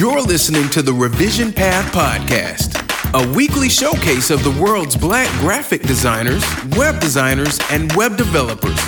[0.00, 2.72] You're listening to the Revision Path Podcast,
[3.12, 6.42] a weekly showcase of the world's black graphic designers,
[6.74, 8.80] web designers, and web developers.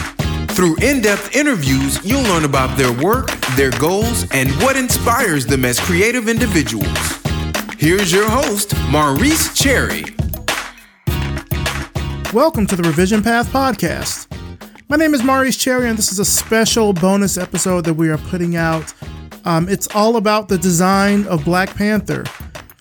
[0.56, 5.66] Through in depth interviews, you'll learn about their work, their goals, and what inspires them
[5.66, 6.88] as creative individuals.
[7.76, 10.04] Here's your host, Maurice Cherry.
[12.32, 14.28] Welcome to the Revision Path Podcast.
[14.88, 18.16] My name is Maurice Cherry, and this is a special bonus episode that we are
[18.16, 18.94] putting out
[19.44, 22.24] um, it's all about the design of Black Panther.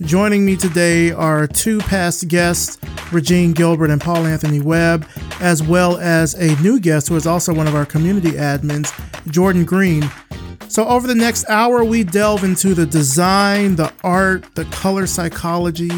[0.02, 2.80] Joining me today are two past guests,
[3.12, 5.08] Regine Gilbert and Paul Anthony Webb,
[5.40, 8.92] as well as a new guest who is also one of our community admins,
[9.32, 10.10] Jordan Green.
[10.70, 15.92] So, over the next hour, we delve into the design, the art, the color psychology,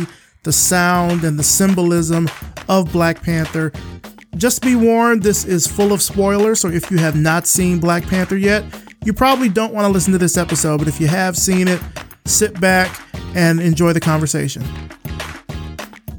[0.43, 2.29] the sound, and the symbolism
[2.67, 3.71] of Black Panther.
[4.35, 8.05] Just be warned, this is full of spoilers, so if you have not seen Black
[8.07, 8.65] Panther yet,
[9.05, 11.81] you probably don't want to listen to this episode, but if you have seen it,
[12.25, 12.99] sit back
[13.35, 14.63] and enjoy the conversation.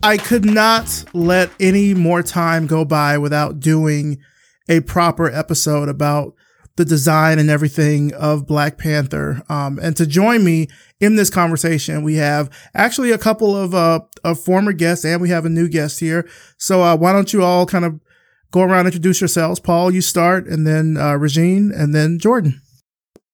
[0.03, 4.19] I could not let any more time go by without doing
[4.69, 6.35] a proper episode about
[6.77, 9.43] the design and everything of Black Panther.
[9.49, 10.67] Um, and to join me
[11.01, 15.31] in this conversation, we have actually a couple of, uh, of former guests and we
[15.31, 16.29] have a new guest here.
[16.59, 18.01] So, uh, why don't you all kind of
[18.51, 19.61] go around, introduce yourselves?
[19.61, 22.61] Paul, you start and then, uh, Regine and then Jordan.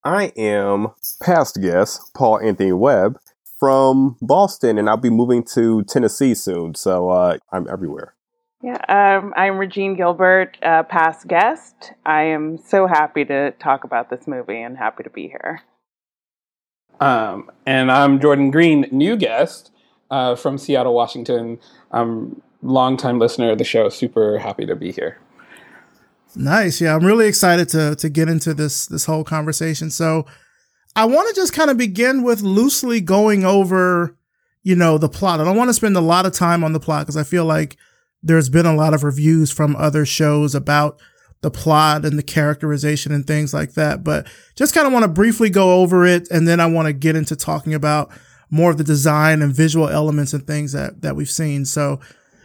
[0.04, 0.88] I am
[1.20, 3.18] past guest Paul Anthony Webb
[3.58, 6.74] from Boston, and I'll be moving to Tennessee soon.
[6.74, 8.14] So uh, I'm everywhere.
[8.62, 11.92] Yeah, um, I'm Regine Gilbert, uh, past guest.
[12.04, 15.62] I am so happy to talk about this movie and happy to be here.
[17.00, 19.70] Um, and I'm Jordan Green, new guest
[20.10, 21.58] uh, from Seattle, Washington.
[21.90, 23.88] I'm longtime listener of the show.
[23.88, 25.18] Super happy to be here.
[26.36, 26.80] Nice.
[26.80, 29.90] Yeah, I'm really excited to to get into this this whole conversation.
[29.90, 30.26] So,
[30.96, 34.16] I want to just kind of begin with loosely going over,
[34.62, 35.40] you know, the plot.
[35.40, 37.44] I don't want to spend a lot of time on the plot because I feel
[37.44, 37.76] like
[38.22, 41.00] there's been a lot of reviews from other shows about
[41.42, 44.04] the plot and the characterization and things like that.
[44.04, 44.26] But
[44.56, 47.16] just kind of want to briefly go over it, and then I want to get
[47.16, 48.10] into talking about
[48.50, 51.64] more of the design and visual elements and things that that we've seen.
[51.64, 52.00] So,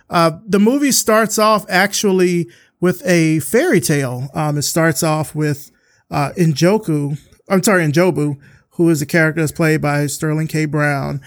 [0.10, 2.48] uh, the movie starts off actually
[2.80, 4.30] with a fairy tale.
[4.34, 5.72] Um, it starts off with
[6.12, 7.18] uh, Njoku,
[7.50, 8.38] I'm sorry, Njobu,
[8.72, 10.66] who is a character that's played by Sterling K.
[10.66, 11.22] Brown.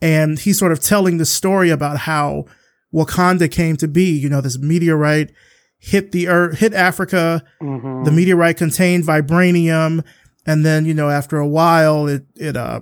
[0.00, 2.46] And he's sort of telling the story about how
[2.92, 4.10] Wakanda came to be.
[4.10, 5.32] You know, this meteorite
[5.78, 7.44] hit the earth, hit Africa.
[7.62, 8.04] Mm-hmm.
[8.04, 10.04] The meteorite contained vibranium.
[10.46, 12.80] And then, you know, after a while, it, it, uh,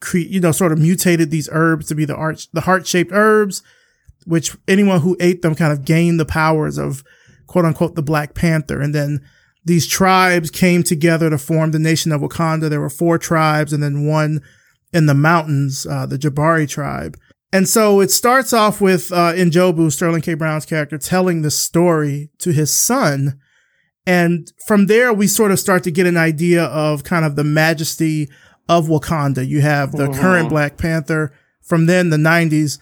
[0.00, 3.12] cre- you know, sort of mutated these herbs to be the arch, the heart shaped
[3.12, 3.62] herbs,
[4.26, 7.02] which anyone who ate them kind of gained the powers of
[7.48, 8.80] quote unquote the Black Panther.
[8.80, 9.20] And then
[9.64, 12.70] these tribes came together to form the nation of Wakanda.
[12.70, 14.40] There were four tribes and then one
[14.92, 17.18] in the mountains, uh, the Jabari tribe.
[17.52, 20.34] And so it starts off with uh, Njobu, Sterling K.
[20.34, 23.40] Brown's character, telling the story to his son.
[24.06, 27.44] And from there, we sort of start to get an idea of kind of the
[27.44, 28.28] majesty
[28.68, 29.46] of Wakanda.
[29.46, 30.20] You have the mm-hmm.
[30.20, 31.32] current Black Panther
[31.62, 32.78] from then, the 90s,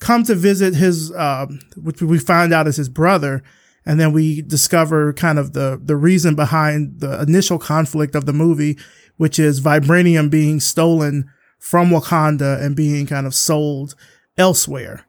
[0.00, 1.46] come to visit his, uh,
[1.76, 3.42] which we find out is his brother.
[3.86, 8.32] And then we discover kind of the, the reason behind the initial conflict of the
[8.32, 8.76] movie,
[9.16, 13.94] which is vibranium being stolen from Wakanda and being kind of sold
[14.36, 15.06] elsewhere.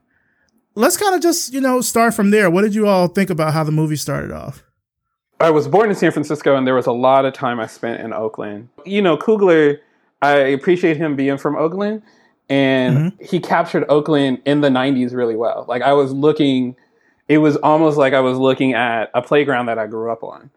[0.76, 2.52] Let's kind of just, you know, start from there.
[2.52, 4.64] What did you all think about how the movie started off?
[5.40, 8.02] I was born in San Francisco and there was a lot of time I spent
[8.02, 8.70] in Oakland.
[8.86, 9.80] You know, Coogler,
[10.22, 12.04] I appreciate him being from Oakland
[12.50, 13.24] and mm-hmm.
[13.24, 15.66] he captured Oakland in the 90s really well.
[15.68, 16.76] Like I was looking
[17.28, 20.50] it was almost like I was looking at a playground that I grew up on.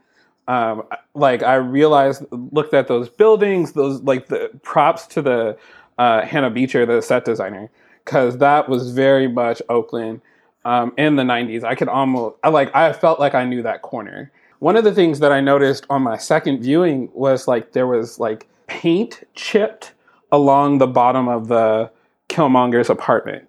[0.49, 5.57] Um, like I realized, looked at those buildings, those like the props to the
[5.99, 7.71] uh, Hannah Beachler, the set designer,
[8.05, 10.21] because that was very much Oakland
[10.65, 11.63] um, in the '90s.
[11.65, 14.33] I could almost, I like, I felt like I knew that corner.
[14.59, 18.19] One of the things that I noticed on my second viewing was like there was
[18.19, 19.93] like paint chipped
[20.33, 21.91] along the bottom of the
[22.29, 23.49] Killmonger's apartment,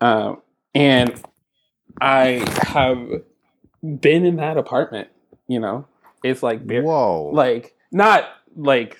[0.00, 0.42] um,
[0.74, 1.22] and
[2.00, 3.22] I have
[3.82, 5.08] been in that apartment.
[5.46, 5.86] You know,
[6.22, 8.98] it's like whoa, like not like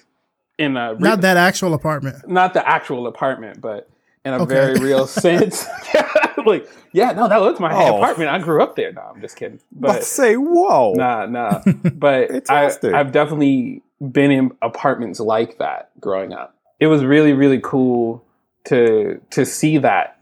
[0.59, 3.89] in a not that actual apartment, not the actual apartment, but
[4.25, 4.55] in a okay.
[4.55, 5.67] very real sense.
[6.47, 7.97] like, yeah, no, that was my oh.
[7.97, 8.31] apartment.
[8.31, 8.93] I grew up there.
[8.93, 9.61] No, I'm just kidding.
[9.73, 11.63] But Let's say, whoa, nah, nah.
[11.95, 16.57] But I, I've definitely been in apartments like that growing up.
[16.81, 18.25] It was really, really cool
[18.65, 20.19] to to see that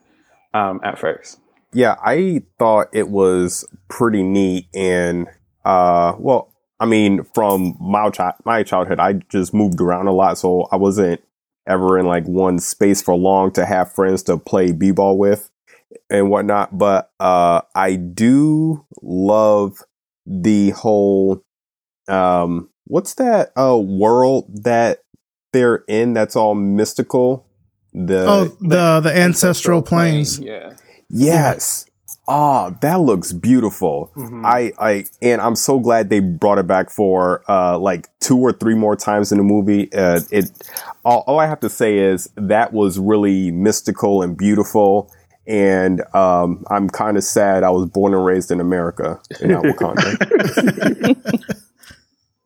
[0.54, 1.38] um, at first.
[1.72, 5.28] Yeah, I thought it was pretty neat and
[5.64, 10.38] uh well, I mean, from my child my childhood, I just moved around a lot,
[10.38, 11.20] so I wasn't
[11.66, 15.48] ever in like one space for long to have friends to play b-ball with
[16.10, 16.76] and whatnot.
[16.76, 19.78] But uh, I do love
[20.26, 21.44] the whole
[22.08, 25.02] um, what's that uh, world that
[25.52, 27.46] they're in that's all mystical.
[27.92, 30.38] The oh the the ancestral, plains.
[30.38, 30.74] Yeah.
[31.12, 31.86] Yes.
[32.28, 34.12] Oh, that looks beautiful.
[34.16, 34.44] Mhm.
[34.46, 38.52] I, I, and I'm so glad they brought it back for, uh, like two or
[38.52, 39.92] three more times in the movie.
[39.92, 40.50] Uh, it,
[41.04, 45.10] all, all I have to say is that was really mystical and beautiful.
[45.48, 49.64] And, um, I'm kind of sad I was born and raised in America and not
[49.64, 51.16] Wakanda.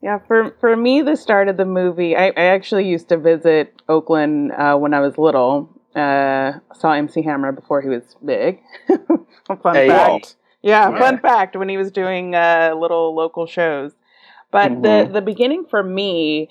[0.03, 3.75] Yeah, for for me, the start of the movie, I, I actually used to visit
[3.89, 5.76] Oakland uh, when I was little.
[5.97, 8.61] Uh, saw MC Hammer before he was big.
[9.63, 10.37] fun Hey, fact.
[10.63, 10.99] Yeah, Yeah.
[10.99, 13.93] fun fact when he was doing uh, little local shows.
[14.51, 14.83] But Mhm.
[14.83, 16.51] the the beginning for me,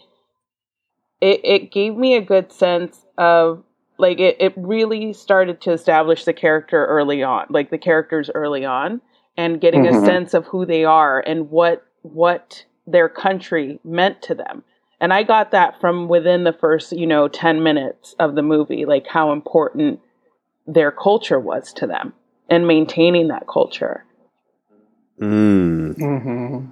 [1.21, 3.63] it it gave me a good sense of
[3.97, 8.65] like it, it really started to establish the character early on, like the characters early
[8.65, 8.99] on,
[9.37, 10.01] and getting Mhm.
[10.01, 14.63] a sense of who they are and what what their country meant to them.
[14.99, 18.85] And I got that from within the first, you know, 10 minutes of the movie,
[18.85, 19.99] like how important
[20.65, 22.13] their culture was to them
[22.49, 24.05] and maintaining that culture.
[25.19, 25.95] mm.
[25.95, 26.69] Mm-hmm.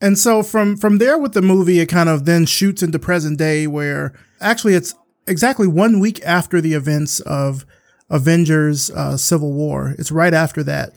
[0.00, 3.38] And so from from there with the movie, it kind of then shoots into present
[3.38, 4.94] day, where actually it's
[5.26, 7.66] exactly one week after the events of
[8.08, 9.96] Avengers: uh, Civil War.
[9.98, 10.92] It's right after that,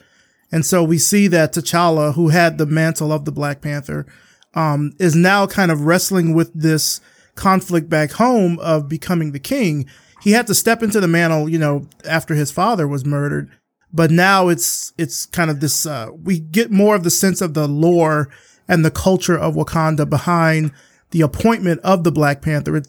[0.52, 4.06] and so we see that T'Challa, who had the mantle of the Black Panther,
[4.54, 7.02] um, is now kind of wrestling with this
[7.36, 9.86] conflict back home of becoming the king.
[10.22, 13.50] He had to step into the mantle, you know, after his father was murdered,
[13.92, 15.86] but now it's it's kind of this.
[15.86, 18.30] Uh, we get more of the sense of the lore
[18.68, 20.72] and the culture of Wakanda behind
[21.12, 22.78] the appointment of the Black Panther.
[22.78, 22.88] It,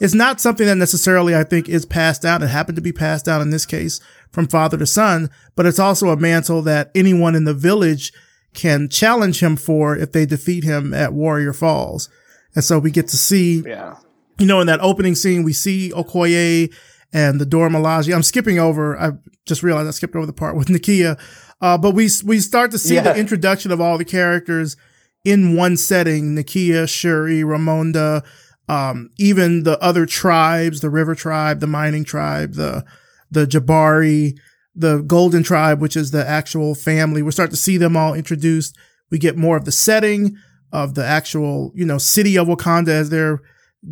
[0.00, 2.42] it's not something that necessarily I think is passed down.
[2.42, 4.00] It happened to be passed down in this case
[4.30, 8.12] from father to son, but it's also a mantle that anyone in the village
[8.54, 12.08] can challenge him for if they defeat him at Warrior Falls.
[12.54, 13.96] And so we get to see Yeah.
[14.38, 16.72] you know, in that opening scene, we see Okoye
[17.12, 18.14] and the Dora Milaje.
[18.14, 18.98] I'm skipping over.
[18.98, 19.12] I
[19.46, 21.18] just realized I skipped over the part with Nakia.
[21.60, 23.02] Uh, but we, we start to see Yeah.
[23.02, 24.76] the introduction of all the characters
[25.24, 26.34] in one setting.
[26.36, 28.24] Nakia, Shuri, Ramonda,
[28.68, 32.84] um, even the other tribes, the river tribe, the mining tribe, the,
[33.30, 34.38] the Jabari,
[34.74, 37.22] the golden tribe, which is the actual family.
[37.22, 38.76] We start to see them all introduced.
[39.10, 40.36] We get more of the setting
[40.72, 43.40] of the actual, you know, city of Wakanda as they're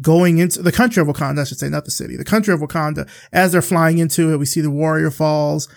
[0.00, 2.60] going into the country of Wakanda, I should say, not the city, the country of
[2.60, 3.08] Wakanda.
[3.32, 5.68] As they're flying into it, we see the Warrior Falls.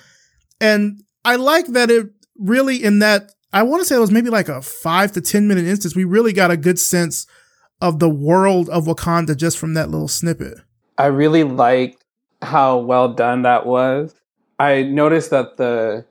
[0.60, 2.08] And I like that it
[2.38, 5.48] really, in that, I want to say it was maybe like a five to 10
[5.48, 7.28] minute instance, we really got a good sense
[7.82, 10.58] of the world of Wakanda just from that little snippet.
[10.98, 12.04] I really liked
[12.42, 14.16] how well done that was.
[14.60, 16.06] I noticed that the,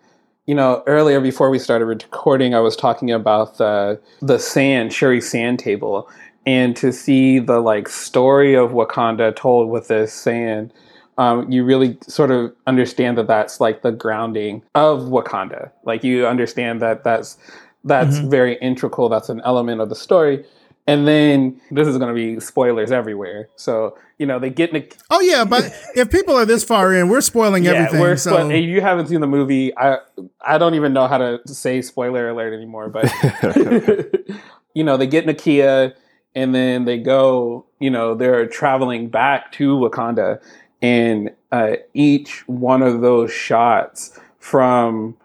[0.46, 5.20] you know, earlier before we started recording, I was talking about the the sand, Shuri
[5.20, 6.08] sand table,
[6.46, 10.72] and to see the like story of Wakanda told with this sand,
[11.16, 15.70] um, you really sort of understand that that's like the grounding of Wakanda.
[15.84, 17.38] Like you understand that that's
[17.86, 18.30] that's Mhm.
[18.30, 19.08] very integral.
[19.10, 20.44] That's an element of the story.
[20.86, 23.48] And then this is going to be spoilers everywhere.
[23.56, 25.64] So you know they get in a Oh yeah, but
[25.94, 28.00] if people are this far in, we're spoiling everything.
[28.00, 29.98] we're so if you haven't seen the movie, I
[30.40, 32.90] I don't even know how to say spoiler alert anymore.
[32.90, 33.10] But
[34.74, 35.94] you know, they get Nakia,
[36.34, 37.66] and then they go.
[37.80, 40.40] You know, they're traveling back to Wakanda,
[40.82, 45.16] and uh, each one of those shots from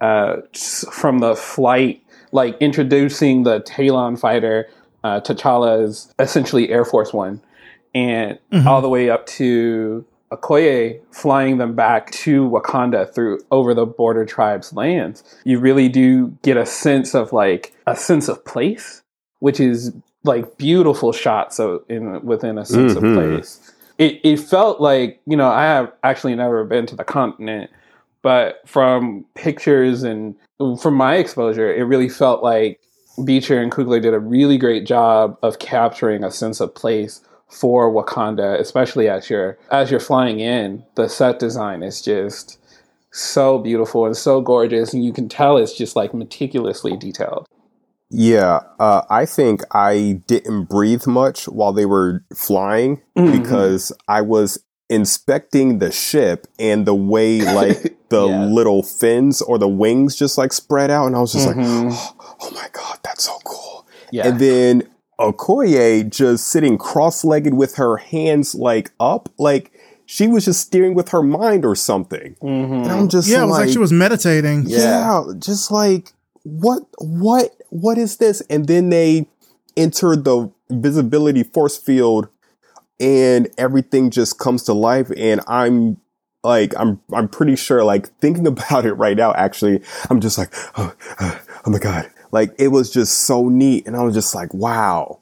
[0.00, 0.36] uh,
[0.90, 4.68] from the flight, like introducing the Talon fighter,
[5.06, 7.40] uh, T'Challa is essentially Air Force One,
[7.94, 8.66] and Mhm.
[8.66, 14.24] all the way up to Okoye flying them back to Wakanda through over the border
[14.24, 15.22] tribes' lands.
[15.44, 19.02] You really do get a sense of like a sense of place,
[19.38, 19.92] which is
[20.24, 22.96] like beautiful shots of in within a sense Mhm.
[22.96, 23.60] of place.
[23.98, 27.70] It it felt like you know I have actually never been to the continent,
[28.22, 30.34] but from pictures and
[30.80, 32.80] from my exposure, it really felt like
[33.18, 37.90] Beachler and Coogler did a really great job of capturing a sense of place for
[37.92, 40.84] Wakanda, especially as you're as you're flying in.
[40.96, 42.58] The set design is just
[43.12, 47.46] so beautiful and so gorgeous, and you can tell it's just like meticulously detailed.
[48.10, 53.42] Yeah, uh, I think I didn't breathe much while they were flying Mhm.
[53.42, 54.58] because I was
[54.88, 58.44] inspecting the ship and the way like the Yeah.
[58.44, 61.92] little fins or the wings just like spread out, and I was just like, Mhm.
[62.40, 63.86] oh, my god, that's so cool.
[64.12, 64.88] Yeah, And then
[65.18, 69.72] Okoye just sitting cross-legged with her hands like up, like
[70.04, 72.36] she was just steering with her mind or something.
[72.42, 72.72] Mm-hmm.
[72.72, 74.64] And I'm just yeah, like, it was like she was meditating.
[74.66, 76.12] yeah, just like
[76.46, 78.40] what, what, what is this?
[78.42, 79.26] And then they
[79.76, 82.28] enter the visibility force field,
[83.00, 85.10] and everything just comes to life.
[85.16, 86.00] And I'm
[86.44, 89.34] like, I'm, I'm pretty sure, like thinking about it right now.
[89.34, 93.86] Actually, I'm just like, oh, oh, oh my god, like it was just so neat,
[93.86, 95.20] and I was just like, wow,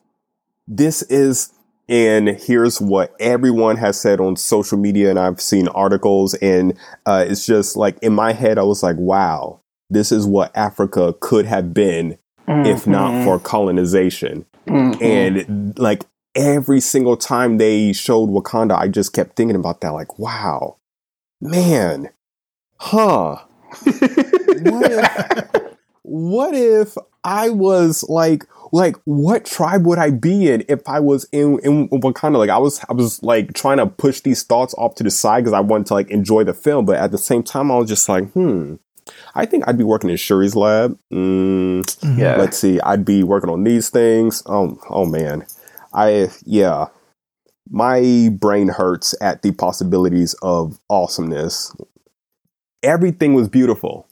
[0.67, 1.53] this is
[1.89, 7.25] and here's what everyone has said on social media, and I've seen articles, and uh,
[7.29, 11.47] it's just like in my head, I was like, wow, this is what Africa could
[11.47, 14.47] have been if not for colonization.
[14.67, 20.19] And like every single time they showed Wakanda, I just kept thinking about that, like,
[20.19, 20.77] wow,
[21.41, 22.11] man,
[22.79, 23.37] huh.
[23.85, 25.74] what if,
[26.05, 31.25] what if I was like, like, what tribe would I be in if I was
[31.33, 32.39] in, in Wakanda?
[32.39, 35.41] Like, I was, I was like trying to push these thoughts off to the side
[35.45, 37.89] because I wanted to like enjoy the film, but at the same time, I was
[37.89, 38.75] just like, hmm,
[39.35, 40.99] I think I'd be working in Shuri's lab.
[41.13, 42.37] Mm, Yeah.
[42.37, 44.43] Let's see, I'd be working on these things.
[44.47, 45.47] Oh, oh man,
[45.93, 46.87] I yeah,
[47.71, 51.75] my brain hurts at the possibilities of awesomeness.
[52.83, 54.07] Everything was beautiful,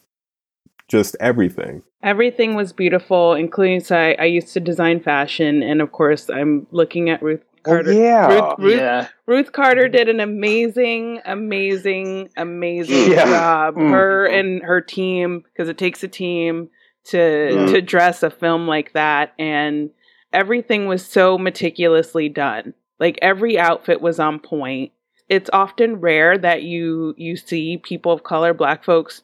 [0.93, 1.83] just everything.
[2.05, 6.69] Everything was beautiful, including so I, I used to design fashion, and of course, I'm
[6.71, 7.91] looking at Ruth Carter.
[7.91, 8.27] Oh, yeah.
[8.29, 9.09] Ruth, Ruth, yeah.
[9.27, 13.25] Ruth Carter did an amazing, amazing, amazing Yeah.
[13.25, 13.75] job.
[13.77, 13.91] Mm.
[13.91, 16.69] Her and her team, because it takes a team
[17.07, 17.71] to Mm.
[17.73, 19.91] to dress a film like that, and
[20.33, 22.75] everything was so meticulously done.
[23.01, 24.93] Like every outfit was on point.
[25.29, 29.23] It's often rare that you you see people of color, black folks,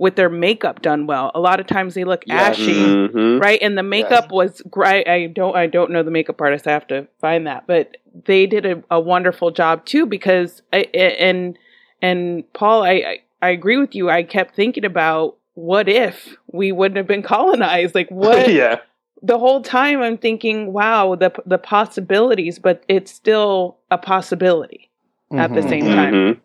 [0.00, 1.30] with their makeup done well.
[1.34, 2.54] A lot of times they look Yes.
[2.58, 3.38] ashy Mhm.
[3.38, 6.72] right and the makeup was great i don't i don't know the makeup artist i
[6.72, 11.56] have to find that but they did a, a wonderful job too because I, and
[12.02, 16.72] and paul I, I i agree with you i kept thinking about what if we
[16.72, 18.76] wouldn't have been colonized like what yeah.
[19.22, 24.90] the whole time i'm thinking wow the the possibilities but it's still a possibility
[25.32, 25.68] at the Mhm.
[25.68, 26.40] same time Mhm.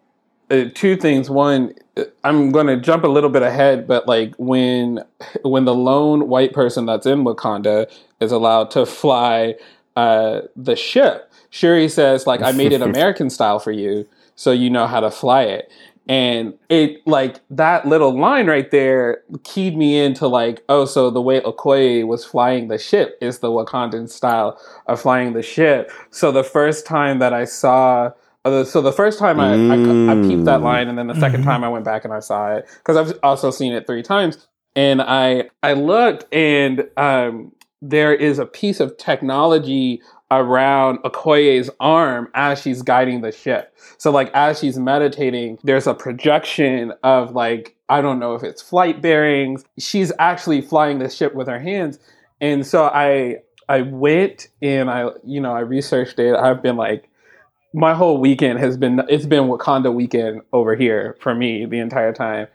[0.50, 1.30] Uh, two things.
[1.30, 5.04] One, uh, I'm going to jump a little bit ahead, but like when
[5.44, 9.56] when the lone white person that's in Wakanda is allowed to fly
[9.96, 14.70] uh, the ship, Shuri says like I made it American style for you, so you
[14.70, 15.72] know how to fly it.
[16.08, 21.22] And it like that little line right there keyed me into like, oh, so the
[21.22, 25.92] way Okoye was flying the ship is the Wakandan style of flying the ship.
[26.12, 28.12] So the first time that I saw
[28.64, 30.64] so the first time I, I, I peeped that Mm.
[30.64, 31.46] line, and then the 2nd Mhm.
[31.46, 34.48] time I went back and I saw it because I've also seen it three times.
[34.76, 42.30] And I I looked, and um, there is a piece of technology around Okoye's arm
[42.34, 43.74] as she's guiding the ship.
[43.98, 48.62] So like as she's meditating, there's a projection of like I don't know if it's
[48.62, 49.64] flight bearings.
[49.80, 52.00] She's actually flying the ship with her hands,
[52.42, 53.38] and so I
[53.70, 56.36] I went and I you know I researched it.
[56.36, 57.10] I've been like
[57.76, 62.14] my whole weekend has been it's been Wakanda weekend over here for me the entire
[62.14, 62.48] time.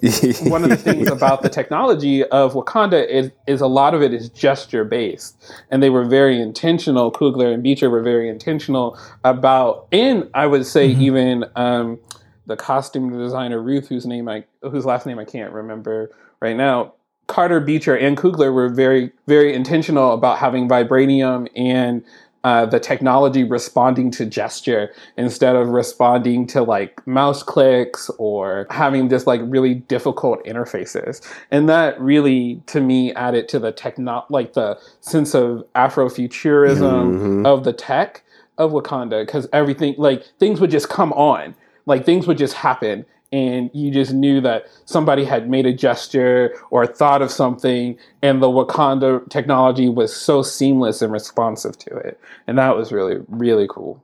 [0.42, 4.14] One of the things about the technology of Wakanda is is a lot of it
[4.14, 7.10] is gesture based, and they were very intentional.
[7.10, 11.00] Coogler and Beachler were very intentional about, and I would say Mhm.
[11.00, 11.98] even um,
[12.46, 16.10] the costume designer Ruth, whose name I whose last name I can't remember
[16.40, 16.92] right now.
[17.26, 22.02] Carter Beachler and Coogler were very, very intentional about having vibranium and
[22.42, 29.10] uh, the technology responding to gesture instead of responding to like mouse clicks or having
[29.10, 31.20] just like really difficult interfaces.
[31.50, 37.46] And that really, to me, added to the techno, like the sense of Afrofuturism Mhm.
[37.46, 38.22] of the tech
[38.58, 41.54] of Wakanda, because everything, like things would just come on,
[41.86, 43.04] like things would just happen.
[43.32, 48.42] And you just knew that somebody had made a gesture or thought of something, and
[48.42, 52.18] the Wakanda technology was so seamless and responsive to it.
[52.48, 54.02] And that was really, really cool.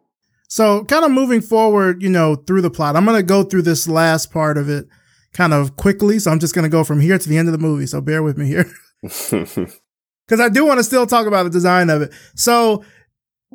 [0.48, 3.62] So, kind of moving forward, you know, through the plot, I'm going to go through
[3.62, 4.86] this last part of it
[5.32, 6.20] kind of quickly.
[6.20, 7.86] So, I'm just going to go from here to the end of the movie.
[7.86, 8.70] So, bear with me here
[9.02, 12.12] because I do want to still talk about the design of it.
[12.34, 12.84] So,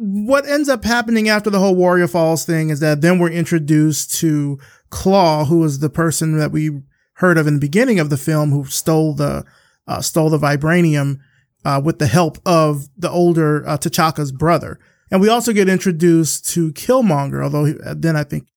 [0.03, 4.12] what ends up happening after the whole Warrior Falls thing is that then we're introduced
[4.15, 4.58] to
[4.89, 6.81] Claw, who is the person that we
[7.15, 9.46] heard of in the beginning of the film who stole the
[9.88, 11.20] uh, stole the vibranium
[11.65, 14.79] uh, with the help of the older uh, T'Chaka's brother.
[15.12, 18.48] And we also get introduced to Killmonger, although he, then I think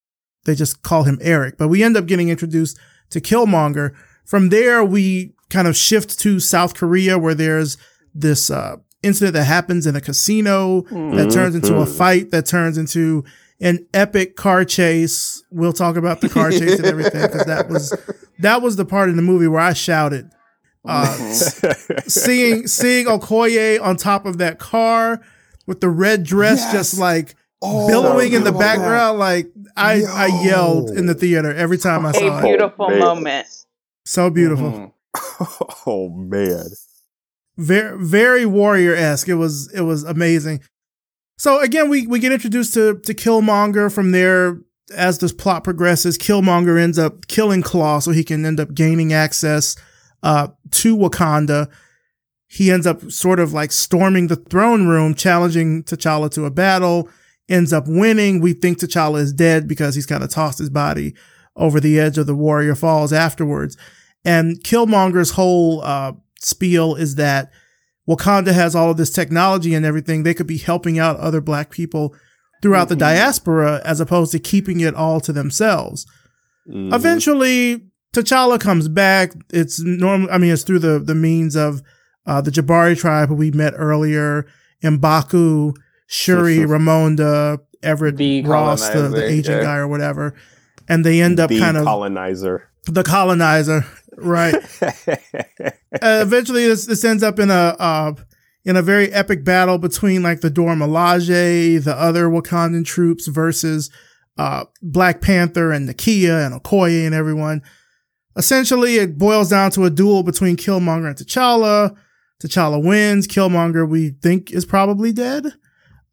[0.46, 1.58] they just call him Eric.
[1.58, 2.78] But we end up getting introduced
[3.10, 3.94] to Killmonger.
[4.24, 7.76] From there, we kind of shift to South Korea, where there's
[8.14, 12.78] this uh, incident that happens in a casino that turns into a fight that turns
[12.78, 13.24] into
[13.60, 15.44] an epic car chase.
[15.50, 17.96] We'll talk about the car chase and everything because that was
[18.40, 20.30] that was the part in the movie where I shouted.
[20.86, 21.06] Uh,
[22.06, 25.20] seeing seeing Okoye on top of that car
[25.66, 26.72] with the red dress Yes.
[26.72, 27.34] just like
[27.66, 28.58] Oh, billowing in the God.
[28.58, 32.42] background, like I I yelled in the theater every time I saw A it.
[32.42, 32.98] beautiful man.
[32.98, 33.46] moment.
[34.04, 34.70] So beautiful.
[34.70, 34.92] Mhm.
[35.86, 36.66] oh man.
[37.56, 39.28] Very very warrior esque.
[39.28, 40.60] It was it was amazing.
[41.38, 44.60] So again, we we get introduced to to Killmonger from there.
[44.94, 49.14] As this plot progresses, Killmonger ends up killing Claw, so he can end up gaining
[49.14, 49.76] access
[50.22, 51.70] uh, to Wakanda.
[52.48, 57.08] He ends up sort of like storming the throne room, challenging T'Challa to a battle.
[57.48, 58.40] Ends up winning.
[58.40, 61.14] We think T'Challa is dead because he's kind of tossed his body
[61.56, 63.76] over the edge of the Warrior Falls afterwards.
[64.24, 66.12] And Killmonger's whole uh,
[66.44, 67.50] spiel is that
[68.08, 70.22] Wakanda has all of this technology and everything.
[70.22, 72.14] They could be helping out other black people
[72.62, 76.06] throughout the diaspora as opposed to keeping it all to themselves.
[76.68, 76.94] Mhm.
[76.94, 77.82] Eventually,
[78.14, 79.32] T'Challa comes back.
[79.52, 80.28] It's normal.
[80.30, 81.82] I mean, it's through the, the means of
[82.26, 84.46] uh, the Jabari tribe who we met earlier,
[84.82, 85.74] Mbaku,
[86.06, 89.62] Shuri, Ramonda, Everett The Ross, the, the agent yeah.
[89.62, 90.34] guy or whatever.
[90.88, 92.68] And they end up the kind of the colonizer.
[92.86, 93.84] the colonizer,
[94.16, 94.54] right?
[94.82, 94.96] uh,
[96.00, 98.14] eventually this, this ends up in a uh,
[98.64, 103.90] in a very epic battle between like the Dora Milaje, the other Wakandan troops versus
[104.38, 107.62] uh, Black Panther and Nakia and Okoye and everyone.
[108.36, 111.96] Essentially, it boils down to a duel between Killmonger and T'Challa.
[112.42, 113.28] T'Challa wins.
[113.28, 115.46] Killmonger, we think, is probably dead.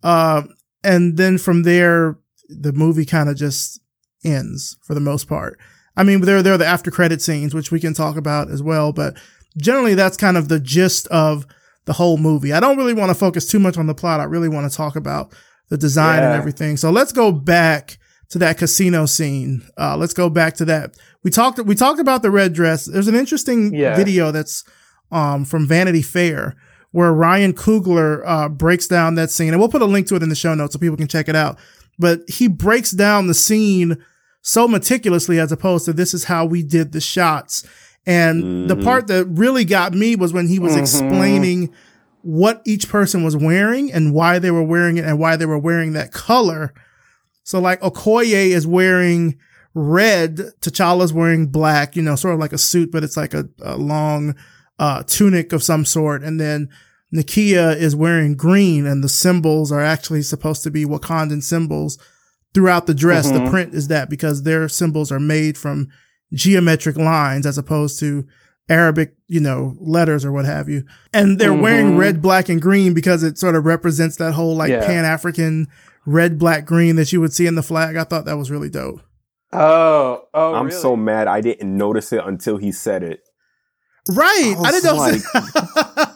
[0.04, 0.44] Uh,
[0.84, 3.80] and then from there, the movie kind of just
[4.24, 5.58] ends for the most part.
[5.98, 8.64] I mean, there, there are the after credit scenes, which we can talk about as
[8.64, 9.16] well, but
[9.58, 11.46] generally that's kind of the gist of
[11.86, 12.54] the whole movie.
[12.54, 14.20] I don't really want to focus too much on the plot.
[14.20, 15.34] I really want to talk about
[15.70, 16.78] the design and everything.
[16.78, 17.98] So let's go back
[18.30, 19.62] to that casino scene.
[19.78, 20.96] Uh, let's go back to that.
[21.24, 22.86] We talked, we talked about the red dress.
[22.86, 23.96] There's an interesting Yeah.
[23.96, 24.64] video that's,
[25.12, 26.56] um, from Vanity Fair
[26.92, 30.24] where Ryan Coogler, uh, breaks down that scene and we'll put a link to it
[30.24, 31.58] in the show notes so people can check it out.
[32.00, 33.98] But he breaks down the scene
[34.42, 37.64] so meticulously as opposed to this is how we did the shots.
[38.06, 38.84] And the Mhm.
[38.84, 40.80] part that really got me was when he was Mhm.
[40.80, 41.70] explaining
[42.24, 45.58] what each person was wearing and why they were wearing it and why they were
[45.60, 46.74] wearing that color.
[47.44, 49.36] So like Okoye is wearing
[49.74, 53.48] red, T'Challa's wearing black, you know, sort of like a suit, but it's like a,
[53.62, 54.36] a long
[54.80, 56.24] uh, tunic of some sort.
[56.24, 56.68] And then
[57.16, 62.00] Nakia is wearing green and the symbols are actually supposed to be Wakandan symbols
[62.54, 63.30] throughout the dress.
[63.32, 63.50] The Mhm.
[63.50, 65.88] print is that because their symbols are made from
[66.34, 68.26] geometric lines as opposed to
[68.70, 70.84] Arabic, you know, letters or what have you.
[71.14, 71.98] And they're wearing Mhm.
[71.98, 74.86] red, black, and green because it sort of represents that whole like Yeah.
[74.86, 75.68] Pan African
[76.06, 77.96] red, black, green that you would see in the flag.
[77.98, 79.02] I thought that was really dope.
[79.54, 80.80] Oh, oh, I'm really?
[80.80, 83.20] so mad I didn't notice it until he said it.
[84.10, 84.56] Right.
[84.58, 84.96] I I, didn't know.
[84.96, 86.08] was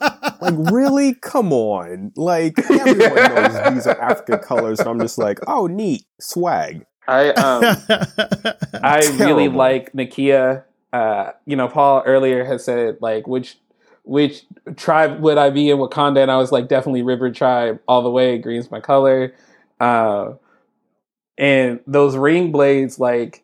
[0.52, 1.16] Like, really?
[1.16, 2.12] Come on.
[2.16, 4.80] Like, everyone knows these are African colors.
[4.80, 6.06] And I'm just like, oh, neat.
[6.20, 6.86] Swag.
[7.08, 7.62] I um,
[8.84, 10.64] I really like Nakia.
[10.92, 13.58] Uh, you know, Paul earlier has said like which
[14.04, 14.44] which
[14.76, 18.10] tribe would I be in Wakanda, and I was like definitely River Tribe all the
[18.10, 18.38] way.
[18.40, 19.36] Green's my color,
[19.80, 20.34] uh,
[21.38, 23.44] and those ring blades, like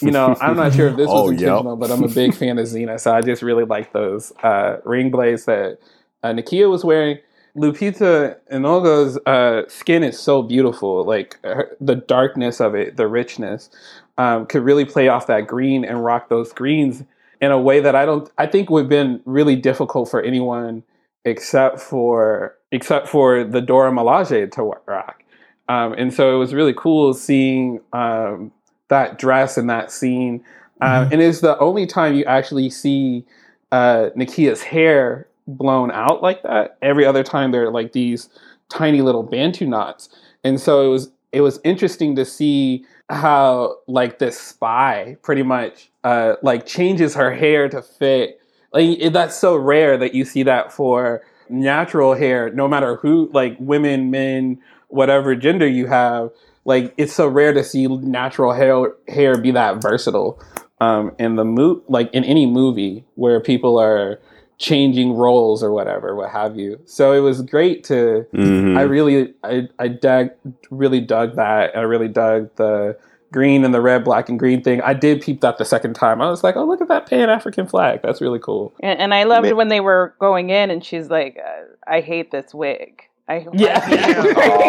[0.00, 1.40] you know, I'm not sure if this was Oh, yep.
[1.40, 4.76] intentional, but I'm a big fan of Xena, so I just really like those uh,
[4.84, 5.78] ring blades that
[6.22, 7.18] uh, Nakia was wearing.
[7.56, 11.04] Lupita Nyong'o's uh, skin is so beautiful.
[11.04, 13.70] Like her, the darkness of it, the richness,
[14.18, 17.02] um, could really play off that green and rock those greens
[17.40, 18.30] in a way that I don't.
[18.38, 20.84] I think would have been really difficult for anyone
[21.24, 25.24] except for except for the Dora Milaje to rock.
[25.68, 28.52] Um, and so it was really cool seeing um,
[28.88, 30.44] that dress and that scene.
[30.80, 31.12] Um, Mhm.
[31.12, 33.24] And it's the only time you actually see
[33.72, 36.78] uh, Nakia's hair blown out like that.
[36.82, 38.28] Every other time they're like these
[38.68, 40.08] tiny little bantu knots.
[40.44, 45.90] And so it was it was interesting to see how like this spy pretty much
[46.04, 48.40] uh, like changes her hair to fit.
[48.72, 53.28] Like it, that's so rare that you see that for natural hair, no matter who,
[53.32, 56.30] like women, men, whatever gender you have.
[56.64, 60.40] Like it's so rare to see natural hair hair be that versatile
[60.80, 64.20] um, in the mo- like in any movie where people are
[64.60, 66.78] changing roles or whatever, what have you.
[66.84, 68.26] So it was great to.
[68.34, 68.76] Mhm.
[68.78, 70.30] I really, I, I dug,
[70.70, 71.74] really dug that.
[71.76, 72.96] I really dug the
[73.32, 74.82] green and the red, black and green thing.
[74.82, 76.20] I did peep that the second time.
[76.20, 78.00] I was like, oh, look at that Pan African flag.
[78.02, 78.74] That's really cool.
[78.82, 81.38] And, and I loved when they were going in, and she's like,
[81.86, 83.02] "I hate this wig.
[83.28, 83.80] I Yeah.
[83.82, 84.16] I hate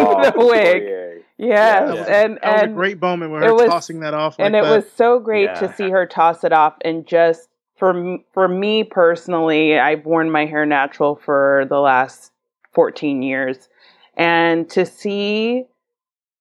[0.08, 0.98] Oh, the wig." yeah.
[1.38, 2.22] Yes, Yeah.
[2.24, 4.38] and That was a great moment where it her was- tossing that off.
[4.38, 4.74] Like and it that.
[4.76, 5.54] was so great Yeah.
[5.54, 7.48] to see her toss it off and just
[7.82, 12.30] for for me personally i've worn my hair natural for the last
[12.74, 13.68] 14 years.
[14.16, 15.64] And to see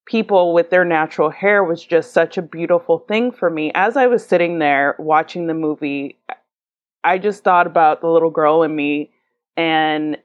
[0.05, 3.71] people with their natural hair was just such a beautiful thing for me.
[3.73, 6.19] As i was sitting there watching the movie
[7.03, 9.09] i just thought about the little girl in me
[9.57, 10.19] and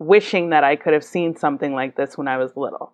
[0.00, 2.92] wishing that i could have seen something like this when i was little.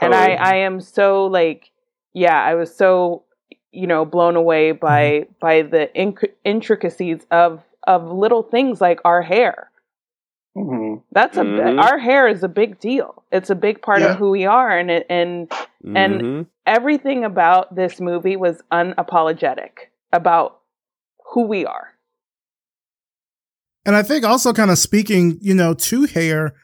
[0.00, 1.70] And I, I am so like
[2.14, 3.25] yeah i was so
[3.76, 9.22] you know blown away by by the inc- intricacies of of little things like our
[9.22, 9.70] hair
[10.56, 11.02] Mhm.
[11.12, 11.80] that's a Mhm.
[11.82, 14.12] our hair is a big deal it's a big part Yeah.
[14.12, 15.52] of who we are and it and
[15.94, 16.46] And- Mhm.
[16.66, 19.72] everything about this movie was unapologetic
[20.12, 20.58] about
[21.32, 21.88] who we are
[23.84, 26.54] And I think also kind of speaking, you know, to hair,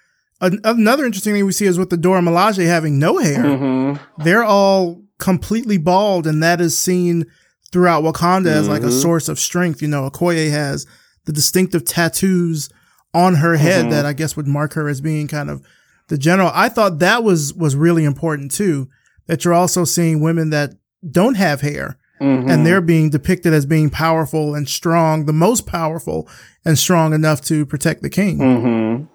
[0.41, 3.45] an- another interesting thing we see is with the Dora Milaje having no hair.
[3.45, 4.01] Mhm.
[4.19, 7.25] They're all completely bald, and that is seen
[7.71, 9.01] throughout Wakanda as like a Mhm.
[9.01, 9.81] source of strength.
[9.81, 10.85] You know, Okoye has
[11.27, 12.69] the distinctive tattoos
[13.15, 13.91] on her head Mhm.
[13.91, 15.63] that I guess would mark her as being kind of
[16.09, 16.51] the general.
[16.53, 18.89] I thought that was was really important too.
[19.29, 20.75] That you're also seeing women that
[21.09, 22.51] don't have hair Mhm.
[22.51, 26.29] and they're being depicted as being powerful and strong, the most powerful
[26.65, 29.09] and strong enough to protect the king.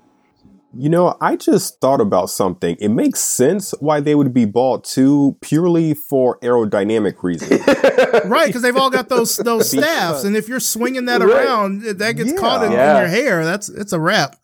[0.79, 2.75] You know, I just thought about something.
[2.79, 7.61] It makes sense why they would be bald too, purely for aerodynamic reasons.
[8.25, 11.45] Right, because they've all got those those staffs, and if you're swinging that Right.
[11.45, 12.37] around, that gets Yeah.
[12.37, 13.43] caught in, in your hair.
[13.45, 14.35] That's it's a wrap.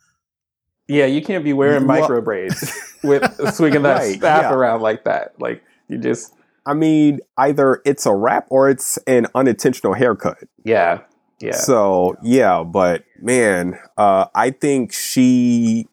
[0.88, 2.72] Yeah, you can't be wearing Well- micro braids
[3.04, 4.54] with swinging that Right, staff yeah.
[4.54, 5.34] around like that.
[5.40, 6.34] Like you just,
[6.66, 10.38] I mean, either it's a wrap or it's an unintentional haircut.
[10.64, 11.00] yeah,
[11.40, 11.54] yeah.
[11.56, 15.88] So yeah, but man, uh, I think she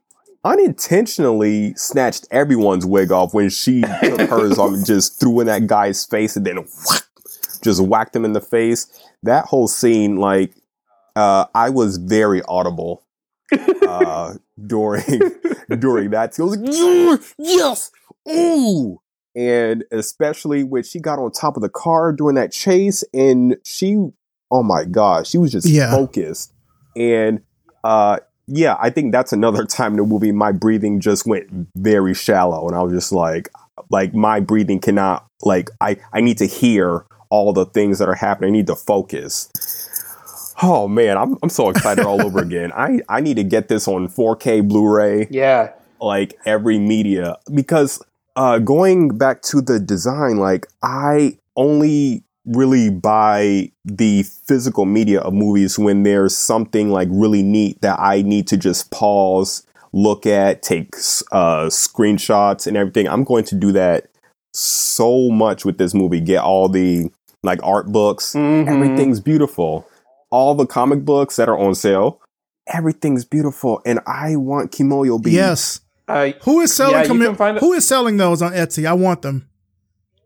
[0.44, 5.66] unintentionally snatched everyone's wig off when she took hers off and just threw in that
[5.66, 6.57] guy's face and then
[6.88, 7.03] whack,
[7.62, 8.87] just whacked him in the face.
[9.22, 10.55] That whole scene, like,
[11.16, 13.03] uh, I was very audible
[13.87, 14.35] uh,
[14.66, 15.03] during
[15.79, 16.38] during that.
[16.38, 17.90] I was like, yes,
[18.31, 19.00] ooh.
[19.37, 23.96] And especially when she got on top of the car during that chase, and she,
[24.50, 25.90] oh my god, she was just Yeah.
[25.90, 26.53] focused.
[26.96, 27.42] And
[27.85, 28.18] uh,
[28.50, 32.66] yeah, I think that's another time in the movie my breathing just went very shallow,
[32.66, 33.48] and I was just like,
[33.90, 38.14] like my breathing cannot, like I I need to hear all the things that are
[38.14, 38.50] happening.
[38.50, 39.48] I need to focus.
[40.62, 42.72] Oh man, I'm I'm so excited all over again.
[42.72, 45.72] I I need to get this on 4K Blu-ray yeah.
[46.00, 48.02] like every media because
[48.36, 55.32] uh going back to the design like I only really buy the physical media of
[55.32, 60.62] movies when there's something like really neat that I need to just pause, look at,
[60.62, 60.94] take
[61.32, 63.08] uh screenshots and everything.
[63.08, 64.06] I'm going to do that
[64.52, 66.20] so much with this movie.
[66.20, 67.10] Get all the
[67.42, 68.68] like art books, Mhm.
[68.68, 69.86] everything's beautiful.
[70.30, 72.20] All the comic books that are on sale,
[72.66, 75.34] everything's beautiful and I want Kimoyo beads.
[75.36, 75.80] Yes.
[76.08, 76.94] Uh, Who is selling?
[76.94, 78.84] Yeah, you commi- find it- who is selling those on Etsy?
[78.86, 79.46] I want them.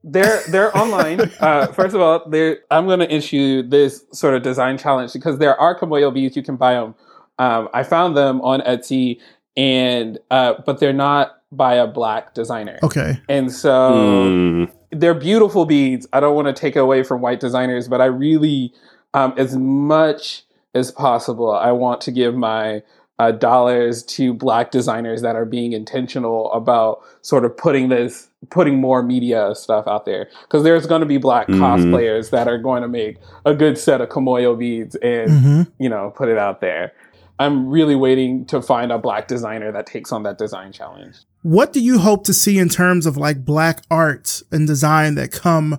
[0.05, 1.33] They're they're online.
[1.41, 5.39] Uh, first of all, they're, I'm going to issue this sort of design challenge because
[5.39, 6.37] there are Kimoyo beads.
[6.37, 6.95] You can buy them.
[7.39, 9.19] Um, I found them on Etsy,
[9.57, 12.79] and uh, but they're not by a black designer.
[12.83, 13.19] Okay.
[13.29, 14.71] And so Mm.
[14.91, 16.07] they're beautiful beads.
[16.13, 18.73] I don't want to take away from white designers, but I really,
[19.15, 22.83] um, as much as possible, I want to give my
[23.19, 28.81] uh, dollars to black designers that are being intentional about sort of putting this, putting
[28.81, 30.29] more media stuff out there.
[30.43, 31.61] Because there's going to be black Mhm.
[31.61, 35.89] cosplayers that are going to make a good set of Kimoyo beads and hmm you
[35.89, 36.93] know put it out there.
[37.39, 41.17] I'm really waiting to find a black designer that takes on that design challenge.
[41.43, 45.33] What do you hope to see in terms of like black art and design that
[45.33, 45.79] come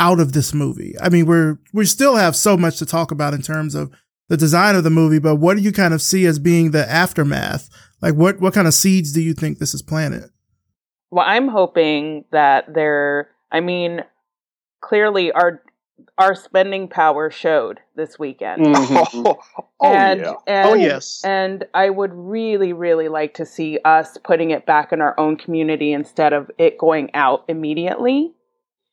[0.00, 0.94] out of this movie?
[1.00, 3.90] I mean, we're we still have so much to talk about in terms of
[4.28, 6.88] the design of the movie, but what do you kind of see as being the
[6.90, 7.68] aftermath?
[8.02, 10.30] Like, what what kind of seeds do you think this is planted?
[11.12, 14.02] well i'm hoping that they're i mean
[14.80, 15.62] clearly our
[16.18, 19.36] our spending power showed this weekend Mhm.
[19.80, 20.32] oh and, yeah.
[20.48, 21.22] and yes.
[21.24, 25.36] and I would really, really like to see us putting it back in our own
[25.36, 28.32] community instead of it going out immediately.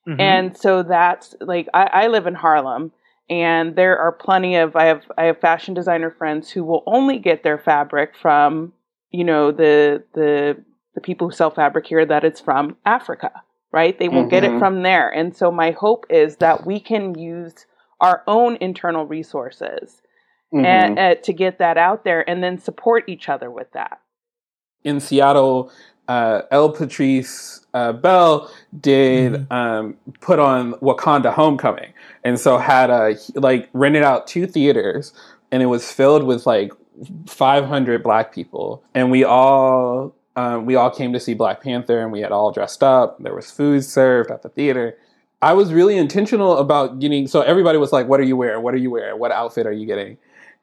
[0.07, 0.19] Mhm.
[0.19, 2.91] And so that's like I, I live in Harlem
[3.29, 7.19] and there are plenty of I have I have fashion designer friends who will only
[7.19, 8.73] get their fabric from,
[9.11, 10.63] you know, the the
[10.95, 13.31] the people who sell fabric here that it's from Africa.
[13.73, 13.97] right?
[13.97, 14.29] They will mm-hmm.
[14.29, 14.59] get it mm-hmm.
[14.59, 15.09] from there.
[15.09, 17.65] And so my hope is that we can use
[17.99, 20.01] our own internal resources
[20.53, 20.63] mm-hmm.
[20.63, 23.99] and, uh, to get that out there and then support each other with that.
[24.83, 25.71] In Seattle,
[26.13, 29.51] uh, El Patrice uh, Bell did mm-hmm.
[29.51, 31.91] um, put on Wakanda Homecoming,
[32.23, 35.11] and so had a like rented out two theaters,
[35.51, 36.71] and it was filled with like
[37.25, 42.11] 500 black people, and we all um, we all came to see Black Panther, and
[42.11, 43.17] we had all dressed up.
[43.19, 44.95] There was food served at the theater.
[45.41, 47.25] I was really intentional about getting.
[47.25, 48.61] So everybody was like, "What are you wearing?
[48.61, 49.19] What are you wearing?
[49.19, 50.17] What outfit are you getting?"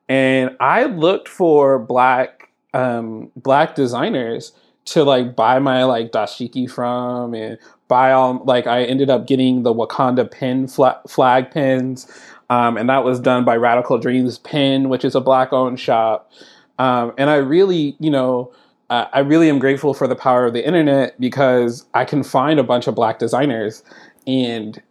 [0.08, 4.52] And I looked for black um, black designers
[4.90, 9.62] to like buy my like dashiki from and buy all like I ended up getting
[9.62, 12.06] the Wakanda pin flag, flag pins,
[12.50, 16.30] um, and that was done by Radical Dreams Pin, which is a black owned shop.
[16.78, 18.52] Um, and I really, you know,
[18.90, 22.58] uh, I really am grateful for the power of the internet because I can find
[22.58, 23.84] a bunch of black designers
[24.26, 24.82] and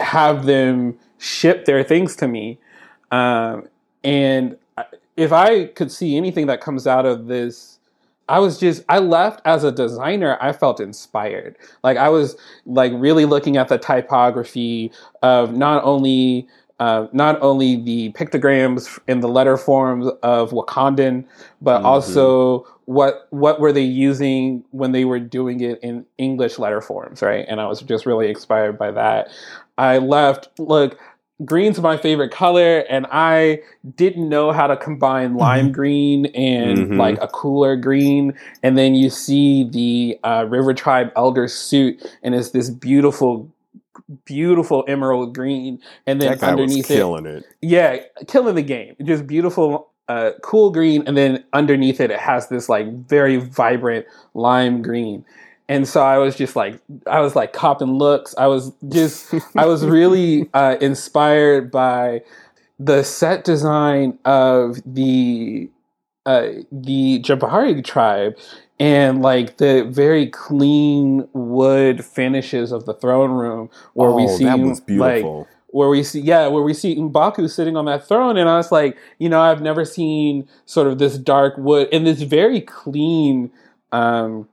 [0.00, 2.58] have them ship their things to me.
[3.10, 3.68] Um,
[4.02, 4.56] and
[5.16, 7.73] if I could see anything that comes out of this,
[8.28, 11.56] I was just, I left as a designer, I felt inspired.
[11.82, 14.90] Like I was like really looking at the typography
[15.22, 16.48] of not only
[16.80, 21.24] uh, not only the pictograms in the letter forms of Wakandan,
[21.62, 21.86] but mm-hmm.
[21.86, 27.22] also what what were they using when they were doing it in English letter forms,
[27.22, 27.46] right?
[27.48, 29.28] And I was just really inspired by that.
[29.78, 30.48] I left.
[30.58, 30.98] Look,
[31.44, 33.60] green's my favorite color and i
[33.96, 35.38] didn't know how to combine mm-hmm.
[35.38, 36.96] lime green and mm-hmm.
[36.96, 38.32] like a cooler green.
[38.62, 43.50] And then you see the uh, river tribe elder suit and it's this beautiful
[44.24, 45.80] beautiful emerald green.
[46.06, 47.44] And then underneath killing it, it.
[47.60, 48.96] Yeah killing the game.
[49.02, 54.06] Just beautiful uh, cool green and then underneath it it has this like very vibrant
[54.34, 55.24] lime green
[55.68, 58.34] and so I was just like I was like copping looks.
[58.36, 62.22] I was just I was really uh, inspired by
[62.78, 65.70] the set design of the
[66.26, 68.36] uh, the Jabari tribe
[68.80, 74.44] and like the very clean wood finishes of the throne room where oh, we see
[74.44, 75.40] that was beautiful.
[75.40, 78.56] like where we see yeah where we see Mbaku sitting on that throne and I
[78.56, 82.60] was like you know I've never seen sort of this dark wood and this very
[82.60, 83.50] clean
[83.92, 84.48] um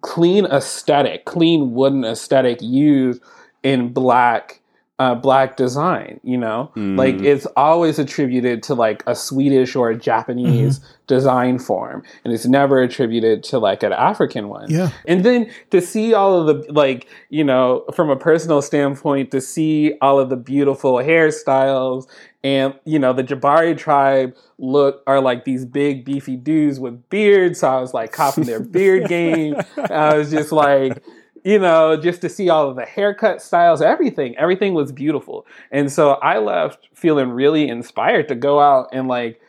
[0.00, 3.22] clean aesthetic, clean wooden aesthetic used
[3.62, 4.60] in black
[4.98, 6.72] uh, black design, you know?
[6.76, 6.98] Mm.
[6.98, 10.92] Like it's always attributed to like a Swedish or a Japanese mm-hmm.
[11.06, 14.70] design form, and it's never attributed to like an African one.
[14.70, 14.90] Yeah.
[15.06, 19.40] And then to see all of the, like, you know, from a personal standpoint, to
[19.40, 22.06] see all of the beautiful hairstyles
[22.44, 27.60] and, you know, the Jabari tribe look are like these big beefy dudes with beards.
[27.60, 29.56] So I was like copying their beard game.
[29.76, 31.02] I was just like,
[31.48, 35.46] you know, just to see all of the haircut styles, everything, everything was beautiful.
[35.70, 39.40] And so I left feeling really inspired to go out and like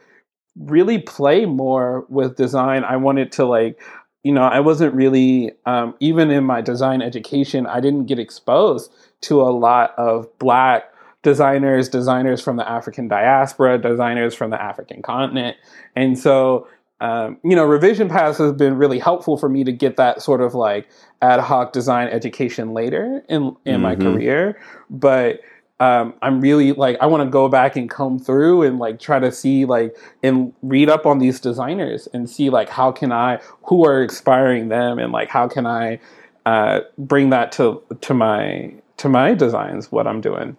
[0.57, 2.85] really play more with design.
[2.85, 3.81] I wanted to like,
[4.23, 8.93] you know, I wasn't really, um, even in my design education, I didn't get exposed
[9.23, 15.01] to a lot of black designers, designers from the African diaspora, designers from the African
[15.01, 15.57] continent.
[15.97, 16.65] And so
[17.01, 20.41] um, you know, Revision Path has been really helpful for me to get that sort
[20.41, 20.89] of like
[21.21, 23.81] ad hoc design education later in in mm-hmm.
[23.81, 24.59] my career.
[24.89, 25.39] But
[25.79, 29.19] um, I'm really like I want to go back and comb through and like try
[29.19, 33.39] to see like and read up on these designers and see like how can I
[33.63, 35.99] who are inspiring them and like how can I
[36.45, 40.57] uh, bring that to to my to my designs what I'm doing.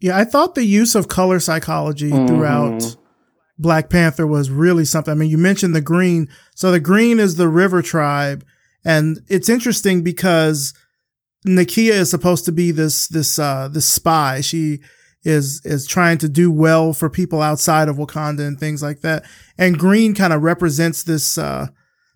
[0.00, 2.26] Yeah, I thought the use of color psychology mm-hmm.
[2.26, 2.96] throughout
[3.60, 5.12] Black Panther was really something.
[5.12, 6.28] I mean, you mentioned the green.
[6.54, 8.44] So the green is the river tribe.
[8.84, 10.72] And it's interesting because
[11.46, 14.40] Nakia is supposed to be this, this, uh, this spy.
[14.40, 14.80] She
[15.24, 19.24] is, is trying to do well for people outside of Wakanda and things like that.
[19.58, 21.68] And green kind of represents this, uh,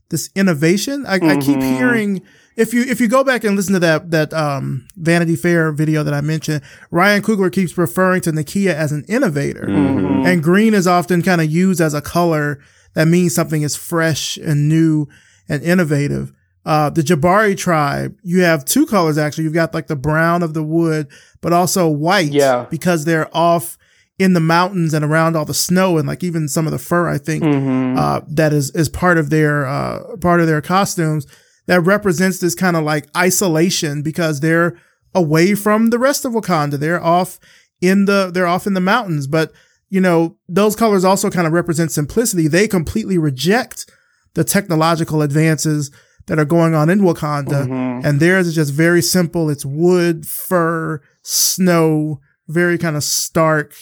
[0.09, 1.05] this innovation.
[1.05, 1.29] I, mm-hmm.
[1.29, 1.77] I keep mm-hmm.
[1.77, 2.23] hearing,
[2.57, 6.03] if you if you go back and listen to that that um, Vanity Fair video
[6.03, 10.27] that I mentioned, Ryan Coogler keeps referring to Nakia as an innovator, mm-hmm.
[10.27, 12.61] and green is often kind of used as a color
[12.95, 15.09] that means something is fresh and new
[15.49, 16.33] and innovative.
[16.65, 19.45] Uh, the Jabari tribe, you have two colors actually.
[19.45, 21.09] You've got like the brown of the wood,
[21.41, 23.77] but also white, yeah, because they're off
[24.19, 27.09] in the mountains and around all the snow and like even some of the fur.
[27.09, 27.99] I think mm-hmm.
[27.99, 31.27] uh, that is is part of their uh, part of their costumes
[31.67, 34.77] that represents this kind of like isolation because they're
[35.15, 36.79] away from the rest of Wakanda.
[36.79, 37.39] They're off
[37.81, 39.27] in the, they're off in the mountains.
[39.27, 39.53] But,
[39.89, 42.49] you know, those colors also kind of represent simplicity.
[42.49, 43.91] They completely reject
[44.35, 45.91] the technological advances
[46.27, 47.67] that are going on in Wakanda.
[47.67, 48.05] Mhm.
[48.05, 49.51] And theirs is just very simple.
[49.51, 53.75] It's wood, fur, snow, very kind of stark,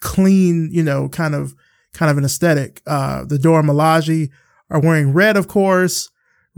[0.00, 1.54] clean, you know, kind of,
[1.94, 2.82] kind of an aesthetic.
[2.86, 4.28] Uh, the Dora Milaje
[4.70, 6.10] are wearing red, of course.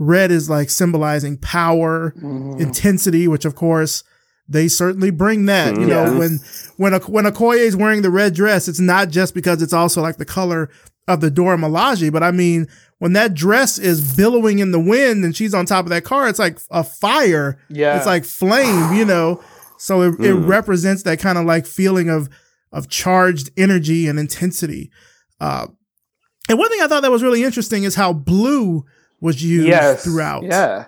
[0.03, 2.59] Red is like symbolizing power, Mhm.
[2.59, 4.03] intensity, which of course
[4.49, 5.75] they certainly bring that.
[5.79, 6.17] You know, Yes.
[6.17, 6.39] when
[6.77, 10.01] when a when Okoye is wearing the red dress, it's not just because it's also
[10.01, 10.69] like the color
[11.07, 15.23] of the Dora Milaje, but I mean, when that dress is billowing in the wind
[15.23, 17.57] and she's on top of that car, it's like a fire.
[17.69, 17.97] Yeah.
[17.97, 19.39] It's like flame, you know.
[19.77, 20.47] So it, it Mm.
[20.47, 22.27] represents that kind of like feeling of
[22.73, 24.89] of charged energy and intensity.
[25.39, 25.67] Uh,
[26.49, 28.83] and one thing I thought that was really interesting is how blue
[29.21, 30.03] was used yes.
[30.03, 30.85] throughout Yeah.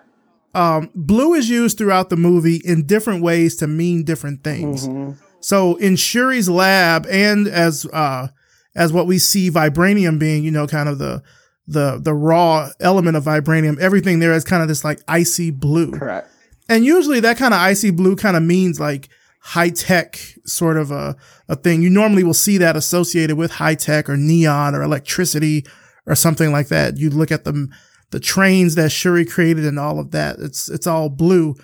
[0.55, 4.87] um, blue is used throughout the movie in different ways to mean different things.
[4.87, 5.15] Mhm.
[5.39, 8.27] So in Shuri's lab, and as uh,
[8.75, 11.21] as what we see vibranium being, you know, kind of the
[11.67, 15.91] the the raw element of vibranium, everything there is kind of this like icy blue.
[15.91, 16.29] Correct.
[16.69, 19.09] And usually that kind of icy blue kind of means like
[19.41, 21.15] high tech sort of a,
[21.49, 21.81] a thing.
[21.81, 25.65] You normally will see that associated with high tech or neon or electricity
[26.05, 26.97] or something like that.
[26.97, 27.67] You look at the
[28.13, 30.37] the trains that Shuri created and all of that.
[30.39, 31.55] It's it's all blue.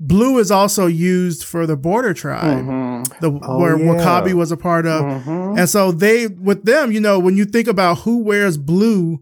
[0.00, 3.20] Blue is also used for the border tribe, Mhm.
[3.20, 3.84] the Oh, where yeah.
[3.96, 5.02] W'Kabi was a part of.
[5.04, 5.58] Mhm.
[5.58, 9.18] And so they, with them, you know, when you think about who wears blue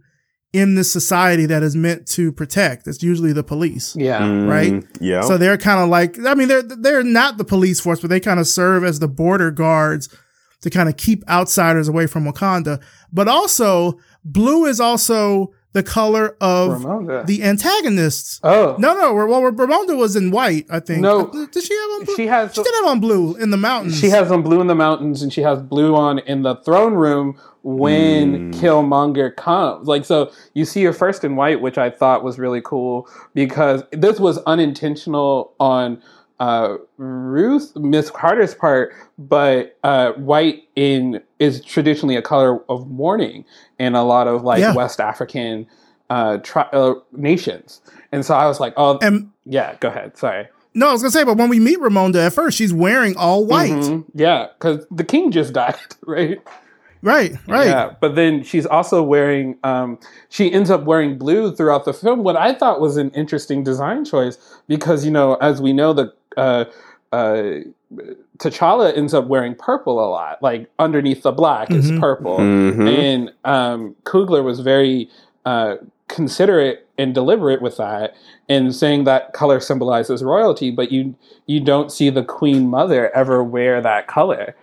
[0.53, 3.95] in this society that is meant to protect, it's usually the police.
[3.97, 4.19] Yeah.
[4.45, 4.75] Right?
[4.75, 5.23] Mm, Yeah.
[5.23, 8.21] So they're kind of like, I mean, they're they're not the police force, but they
[8.21, 10.11] kind of serve as the border guards
[10.61, 12.81] to kind of keep outsiders away from Wakanda.
[13.11, 17.27] But also, blue is also the color of Ramonda.
[17.27, 18.41] the antagonists.
[18.43, 18.77] oh.
[18.79, 21.03] No, no, well, Ramonda was in white, I think.
[21.03, 21.27] No.
[21.27, 22.17] Uh, did she have on blue?
[22.17, 24.01] She has She did have on blue in the mountains.
[24.01, 26.95] She has on blue in the mountains, and she has blue on in the throne
[26.95, 28.59] room when hmm.
[28.59, 29.87] Killmonger comes.
[29.87, 33.83] Like, so you see her first in white, which I thought was really cool because
[33.93, 36.03] this was unintentional on
[36.41, 43.45] uh, Ruth Miss Carter's part, but uh, white in is traditionally a color of mourning
[43.79, 44.75] in a lot of like Yeah.
[44.75, 45.67] West African
[46.11, 47.81] uh, tri- uh, nations.
[48.13, 50.17] And so I was like, oh, and yeah, go ahead.
[50.17, 50.47] Sorry.
[50.75, 53.45] no, I was gonna say, but when we meet Ramonda at first, she's wearing all
[53.47, 53.73] white.
[53.73, 54.05] Mhm.
[54.15, 55.75] Yeah, because the king just died,
[56.07, 56.39] right?
[57.03, 57.67] Right, right.
[57.69, 59.57] Yeah, but then she's also wearing.
[59.63, 62.23] Um, she ends up wearing blue throughout the film.
[62.25, 66.13] What I thought was an interesting design choice because you know, as we know, the
[66.37, 66.65] uh,
[67.13, 67.61] uh,
[68.39, 70.43] T'Challa ends up wearing purple a lot.
[70.43, 72.01] Like underneath the black is Mhm.
[72.01, 72.89] purple, Mhm.
[72.89, 75.09] and um, Coogler was very
[75.45, 75.77] uh,
[76.09, 78.15] considerate and deliberate with that,
[78.49, 80.71] and saying that color symbolizes royalty.
[80.73, 81.15] But you
[81.47, 84.57] you don't see the Queen Mother ever wear that color.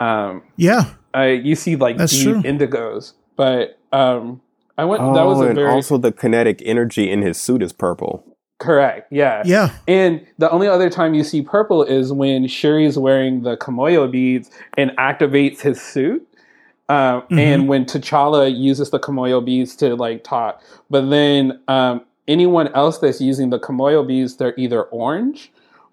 [0.00, 0.84] Um, Yeah.
[1.14, 2.42] Uh, you see like That's deep true.
[2.42, 4.40] indigos, but um,
[4.78, 5.02] I went.
[5.02, 8.24] Oh, that was a and very also the kinetic energy in his suit is purple.
[8.58, 9.10] correct.
[9.10, 9.42] Yeah.
[9.46, 9.70] Yeah.
[9.88, 14.50] And the only other time you see purple is when Shuri's wearing the Kimoyo beads
[14.76, 16.26] and activates his suit.
[16.90, 17.38] Um, Mhm.
[17.38, 22.98] And when T'Challa uses the Kimoyo beads to like talk, but then um, anyone else
[22.98, 25.50] that's using the Kimoyo beads, they're either orange,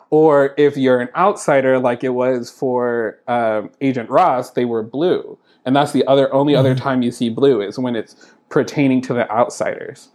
[0.09, 5.37] or if you're an outsider, like it was for um, Agent Ross, they were blue.
[5.65, 6.79] And that's the other only other Mhm.
[6.81, 8.15] time you see blue is when it's
[8.49, 10.09] pertaining to the outsiders.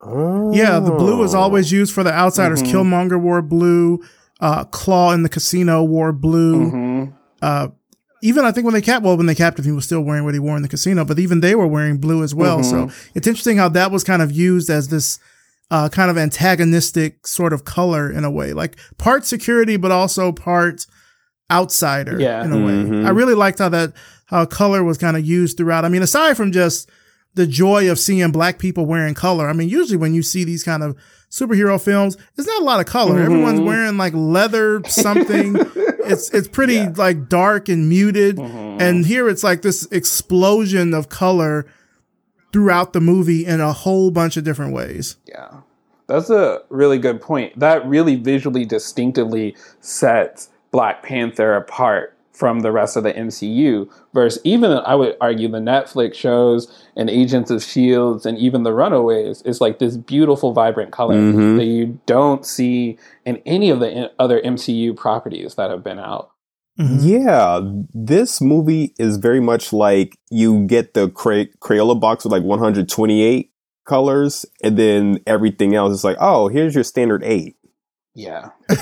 [0.00, 0.52] Oh.
[0.54, 2.62] Yeah, the blue is always used for the outsiders.
[2.62, 2.70] Mhm.
[2.72, 4.00] Killmonger wore blue.
[4.40, 6.70] Uh, Claw in the casino wore blue.
[6.70, 7.04] hmm
[7.42, 7.68] Uh,
[8.22, 10.24] even I think when they cap, well, when they captured him, he was still wearing
[10.24, 12.62] what he wore in the casino, but even they were wearing blue as well.
[12.64, 15.18] So it's interesting how that was kind of used as this
[15.70, 20.30] uh, kind of antagonistic sort of color in a way, like part security, but also
[20.32, 20.86] part
[21.50, 22.44] outsider Yeah.
[22.44, 22.72] in a way.
[22.72, 23.06] Mhm.
[23.06, 23.92] I really liked how that,
[24.26, 25.84] how color was kind of used throughout.
[25.84, 26.88] I mean, aside from just
[27.34, 29.48] the joy of seeing black people wearing color.
[29.48, 30.96] I mean, usually when you see these kind of
[31.30, 33.16] superhero films, it's not a lot of color.
[33.20, 33.24] Mhm.
[33.24, 35.56] Everyone's wearing like leather something.
[36.06, 36.92] it's it's pretty Yeah.
[36.96, 38.36] like dark and muted.
[38.36, 38.80] Mhm.
[38.80, 41.66] And here it's like this explosion of color
[42.56, 45.16] throughout the movie in a whole bunch of different ways.
[45.28, 45.58] Yeah.
[46.06, 47.58] That's a really good point.
[47.58, 53.90] That really visually distinctively sets Black Panther apart from the rest of the MCU.
[54.14, 58.72] Versus even I would argue the Netflix shows and Agents of Shields and even the
[58.72, 61.58] Runaways is like this beautiful, vibrant color Mhm.
[61.58, 62.96] that you don't see
[63.26, 66.30] in any of the in- other MCU properties that have been out.
[66.78, 66.98] Mhm.
[67.02, 67.60] Yeah,
[67.94, 73.50] this movie is very much like you get the Cray- Crayola box with like 128
[73.86, 77.56] colors, and then everything else is like, oh, here's your standard eight.
[78.14, 78.50] Yeah.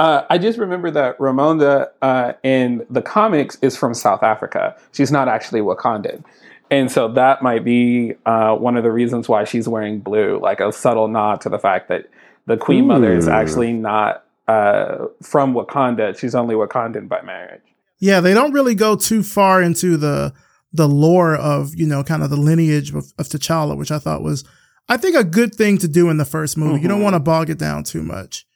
[0.00, 4.76] uh, I just remember that Ramonda uh, in the comics is from South Africa.
[4.92, 6.24] She's not actually Wakandan.
[6.70, 10.60] And so that might be uh, one of the reasons why she's wearing blue, like
[10.60, 12.06] a subtle nod to the fact that
[12.46, 13.32] the Queen Mother is Hmm.
[13.32, 16.16] actually not uh, from Wakanda.
[16.18, 17.62] She's only Wakandan by marriage.
[17.98, 20.32] Yeah, they don't really go too far into the
[20.72, 24.22] the lore of you know kind of the lineage of, of T'Challa, which I thought
[24.22, 24.44] was
[24.88, 26.82] I think a good thing to do in the first movie.
[26.82, 27.04] You don't Mhm.
[27.04, 28.46] want to bog it down too much.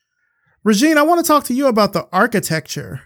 [0.65, 3.01] Regine, I want to talk to you about the architecture.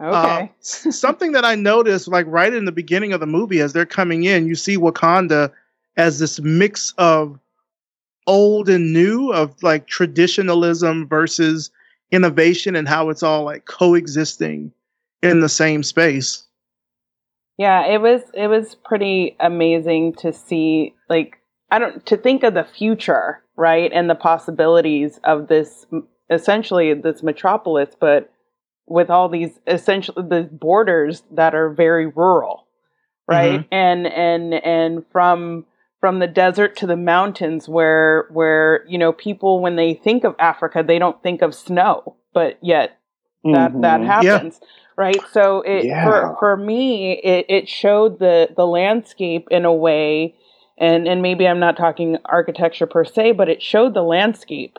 [0.00, 0.42] Okay.
[0.42, 3.84] Um, something that I noticed, like right in the beginning of the movie, as they're
[3.86, 5.50] coming in, you see Wakanda
[5.96, 7.38] as this mix of
[8.26, 11.70] old and new, of like traditionalism versus
[12.10, 14.72] innovation, and how it's all like coexisting
[15.22, 16.44] in the same space.
[17.58, 21.36] Yeah, it was it was pretty amazing to see like
[21.70, 23.90] I don't to think of the future, right?
[23.92, 25.84] And the possibilities of this
[26.30, 28.32] essentially this metropolis, but
[28.86, 32.66] with all these essentially the borders that are very rural,
[33.28, 33.60] right?
[33.60, 33.74] Mm-hmm.
[33.74, 35.66] And and and from
[36.00, 40.34] from the desert to the mountains where where you know people when they think of
[40.38, 42.98] Africa, they don't think of snow, but yet
[43.44, 44.06] that that Mhm.
[44.06, 44.60] happens
[44.96, 46.04] right so it Yeah.
[46.04, 50.34] for for me it, it showed the the landscape in a way
[50.76, 54.78] and and maybe i'm not talking architecture per se but it showed the landscape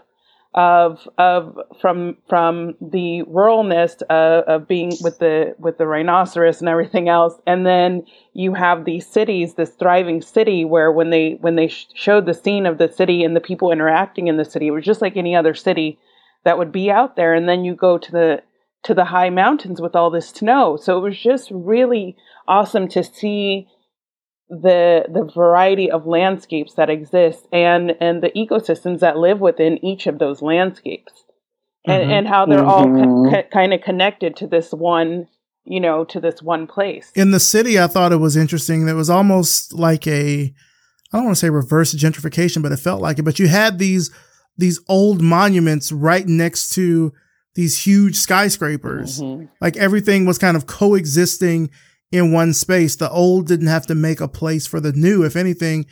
[0.54, 6.68] of of from from the ruralness uh, of being with the with the rhinoceros and
[6.68, 7.36] everything else.
[7.47, 11.88] And then you have these cities this thriving city where when they when they sh-
[11.93, 14.84] showed the scene of the city and the people interacting in the city it was
[14.84, 15.99] just like any other city
[16.43, 17.34] that would be out there.
[17.34, 18.43] And then you go to the
[18.84, 20.76] to the high mountains with all this snow.
[20.76, 23.68] So it was just really awesome to see
[24.52, 30.08] the the variety of landscapes that exist and and the ecosystems that live within each
[30.08, 31.14] of those landscapes
[31.88, 32.12] and Mhm.
[32.12, 33.32] and how they're all Mhm.
[33.32, 35.28] co- kind of connected to this one
[35.64, 38.86] you know to this one place In the city, I thought it was interesting.
[38.86, 40.54] There was almost like a,
[41.14, 43.24] I don't want to say reverse gentrification, but it felt like it.
[43.24, 44.12] But you had these
[44.58, 47.14] these old monuments right next to
[47.56, 49.22] these huge skyscrapers.
[49.22, 49.47] Mhm.
[49.62, 51.70] Like everything was kind of coexisting
[52.12, 52.95] in one space.
[52.95, 55.24] The old didn't have to make a place for the new.
[55.24, 55.86] If anything,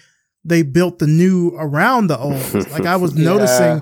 [0.43, 2.53] they built the new around the old.
[2.71, 3.25] like I was Yeah.
[3.25, 3.81] noticing.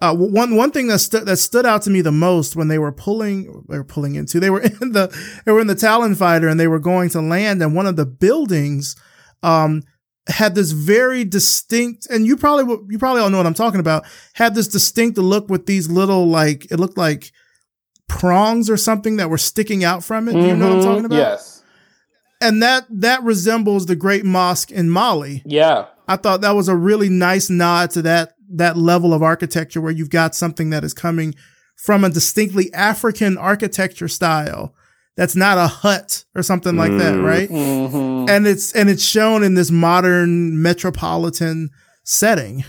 [0.00, 2.78] Uh, one one thing that stood that stood out to me the most when they
[2.78, 5.06] were pulling they were pulling into they were in the
[5.46, 7.94] they were in the Talon fighter and they were going to land and one of
[7.94, 8.96] the buildings
[9.44, 9.80] um
[10.28, 14.04] had this very distinct and you probably you probably all know what I'm talking about
[14.32, 17.30] had this distinct look with these little like it looked like
[18.08, 20.32] prongs or something that were sticking out from it.
[20.32, 20.84] Do you know what I'm Mhm.
[20.84, 21.16] talking about?
[21.16, 21.51] Yes.
[22.42, 25.42] And that that resembles the Great Mosque in Mali.
[25.46, 25.86] Yeah.
[26.08, 29.92] I thought that was a really nice nod to that that level of architecture where
[29.92, 31.34] you've got something that is coming
[31.76, 34.74] from a distinctly African architecture style
[35.16, 37.24] that's not a hut or something like that, Mm.
[37.24, 37.48] right?
[37.50, 38.28] Mhm.
[38.30, 41.70] And it's and it's shown in this modern metropolitan
[42.04, 42.64] setting.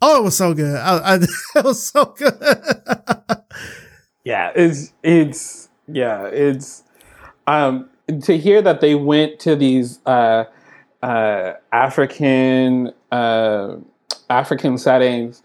[0.00, 0.76] Oh, it was so good.
[0.76, 1.14] I, I,
[1.56, 2.34] it was so good.
[4.24, 6.82] yeah it's it's yeah it's
[7.48, 7.88] um
[8.22, 10.44] to hear that they went to these uh
[11.02, 13.76] uh african uh
[14.30, 15.42] african settings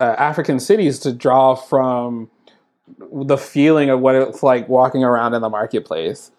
[0.00, 2.28] uh, african cities to draw from
[3.12, 6.30] the feeling of what it's like walking around in the marketplace.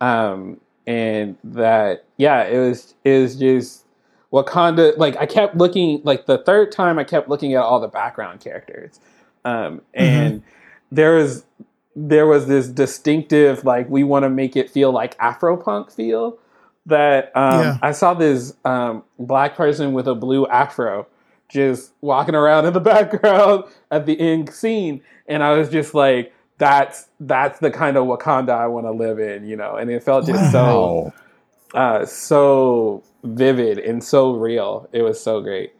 [0.00, 3.86] Um and that yeah it was it was just
[4.30, 7.88] wakanda like i kept looking like the third time i kept looking at all the
[7.88, 9.00] background characters.
[9.44, 10.42] Um and
[10.92, 11.44] there was
[11.96, 16.38] there was this distinctive like we want to make it feel like afropunk feel
[16.86, 17.78] that um, Yeah.
[17.82, 21.06] i saw this um, black person with a blue afro
[21.48, 26.32] just walking around in the background at the end scene and i was just like
[26.58, 30.02] that's that's the kind of wakanda i want to live in you know and it
[30.02, 31.12] felt just so
[31.74, 35.72] uh, so vivid and so real it was so great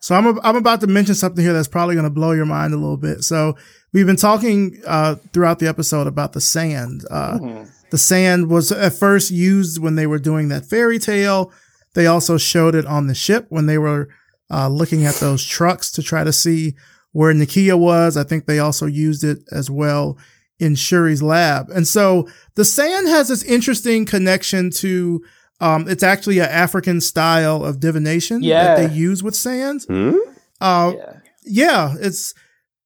[0.00, 2.44] So I'm a, I'm about to mention something here that's probably going to blow your
[2.44, 3.22] mind a little bit.
[3.22, 3.56] So
[3.94, 7.04] we've been talking uh, throughout the episode about the sand.
[7.10, 7.68] Uh, Mhm.
[7.90, 11.52] The sand was at first used when they were doing that fairy tale.
[11.94, 14.08] They also showed it on the ship when they were
[14.50, 16.74] uh, looking at those trucks to try to see
[17.12, 18.16] where Nakia was.
[18.16, 20.18] I think they also used it as well
[20.58, 21.70] in Shuri's lab.
[21.70, 25.22] And so the sand has this interesting connection to.
[25.60, 28.64] Um, it's actually an African style of divination Yeah.
[28.64, 29.84] that they use with sand.
[29.88, 30.16] Hmm?
[30.60, 31.12] Uh, yeah
[31.46, 32.34] yeah, it's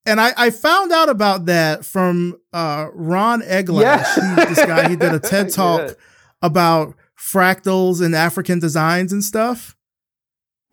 [0.09, 3.81] and I, I found out about that from uh, Ron Eglash.
[3.83, 4.45] Yeah.
[4.47, 4.89] This guy.
[4.89, 5.95] He did a TED talk Yeah.
[6.43, 9.77] about fractals and African designs and stuff.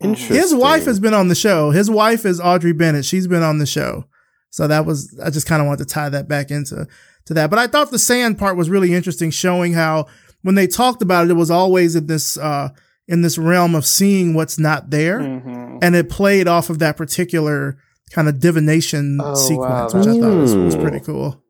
[0.00, 0.36] Interesting.
[0.36, 1.70] His wife has been on the show.
[1.70, 3.04] His wife is Audrey Bennett.
[3.04, 4.04] She's been on the show.
[4.50, 6.86] So that was I just kind of wanted to tie that back into
[7.26, 7.50] to that.
[7.50, 10.06] But I thought the sand part was really interesting, showing how
[10.42, 12.68] when they talked about it, it was always in this uh,
[13.08, 15.78] in this realm of seeing what's not there, Mhm.
[15.82, 17.76] and it played off of that particular
[18.10, 21.42] kind of divination Oh, sequence, wow, which I thought was, was pretty cool.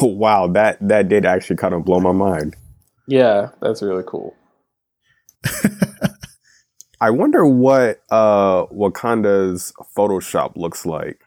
[0.00, 2.56] Oh wow, that that did actually kind of blow my mind.
[3.08, 4.34] Yeah, that's really cool.
[7.00, 11.20] I wonder what uh Wakanda's Photoshop looks like.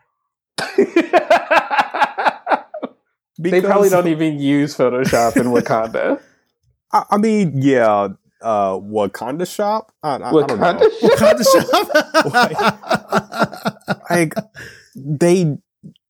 [3.39, 6.21] they probably don't even use Photoshop in Wakanda.
[6.91, 8.09] I, I mean, yeah,
[8.41, 9.91] uh, Wakanda shop.
[10.03, 10.79] I, I, I don't Wakanda?
[10.79, 11.09] know.
[11.09, 11.43] Wakanda
[13.85, 14.01] shop.
[14.09, 14.33] Like
[14.95, 15.57] they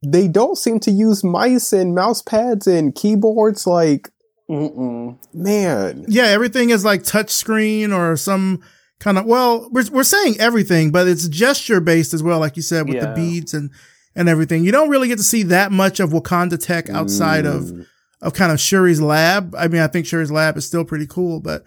[0.05, 3.67] they don't seem to use mice and mouse pads and keyboards.
[3.67, 4.09] Like
[4.49, 5.17] Mm-mm.
[5.34, 8.61] man, yeah, everything is like touch screen or some
[8.99, 12.63] kind of well, we're we're saying everything, but it's gesture based as well, like you
[12.63, 13.71] said, with the beads and
[14.15, 14.63] and everything.
[14.63, 17.86] You don't really get to see that much of Wakanda tech outside of Mm.
[18.21, 19.53] of kind of Shuri's lab.
[19.57, 21.63] I mean, I think Shuri's lab is still pretty cool, but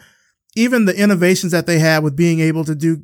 [0.57, 3.03] even the innovations that they had with being able to do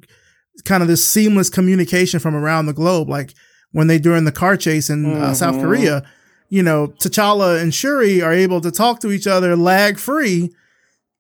[0.65, 3.33] kind of this seamless communication from around the globe, like
[3.73, 5.61] when they during the car chase in uh, South Mhm.
[5.63, 6.03] Korea,
[6.49, 10.53] you know, T'Challa and Shuri are able to talk to each other lag free.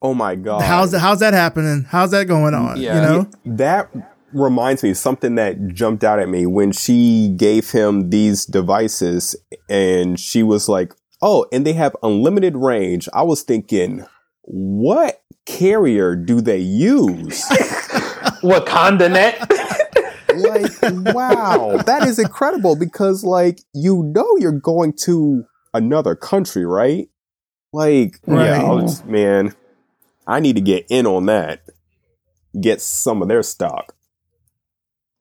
[0.00, 1.00] Oh my god, How's that?
[1.00, 1.84] How's that happening?
[1.88, 2.80] How's that going on?
[2.80, 2.94] Yeah.
[2.96, 3.90] You know, that
[4.32, 9.34] reminds me of something that jumped out at me when she gave him these devices
[9.68, 14.04] and she was like, "Oh, and they have unlimited range." I was thinking,
[14.42, 17.44] what carrier do they use?
[18.42, 19.40] Wakanda net.
[20.36, 25.44] like, wow, that is incredible because like you know you're going to
[25.74, 27.08] another country, right?
[27.72, 29.54] Like, yeah, I was- oh, man,
[30.26, 31.62] I need to get in on that.
[32.60, 33.94] Get some of their stock.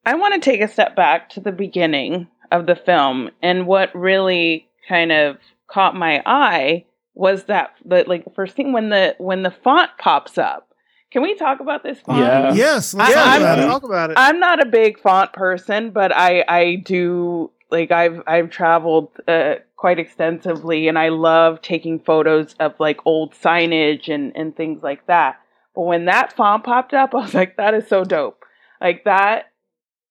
[0.06, 3.94] I want to take a step back to the beginning of the film, and what
[3.94, 5.38] really kind of
[5.70, 6.86] caught my eye
[7.18, 10.64] was that the like the first thing when the when the font pops up.
[11.10, 12.20] Can we talk about this font?
[12.20, 12.54] Yeah.
[12.54, 13.66] yes, let's I- talk I'm- about it.
[13.66, 14.18] talk about it.
[14.20, 19.56] I'm not a big font person, but I I do like I've I've traveled uh,
[19.78, 25.08] quite extensively, and I love taking photos of like old signage and and things like
[25.08, 25.40] that.
[25.76, 28.44] But when that font popped up, I was like, that is so dope.
[28.80, 29.46] Like that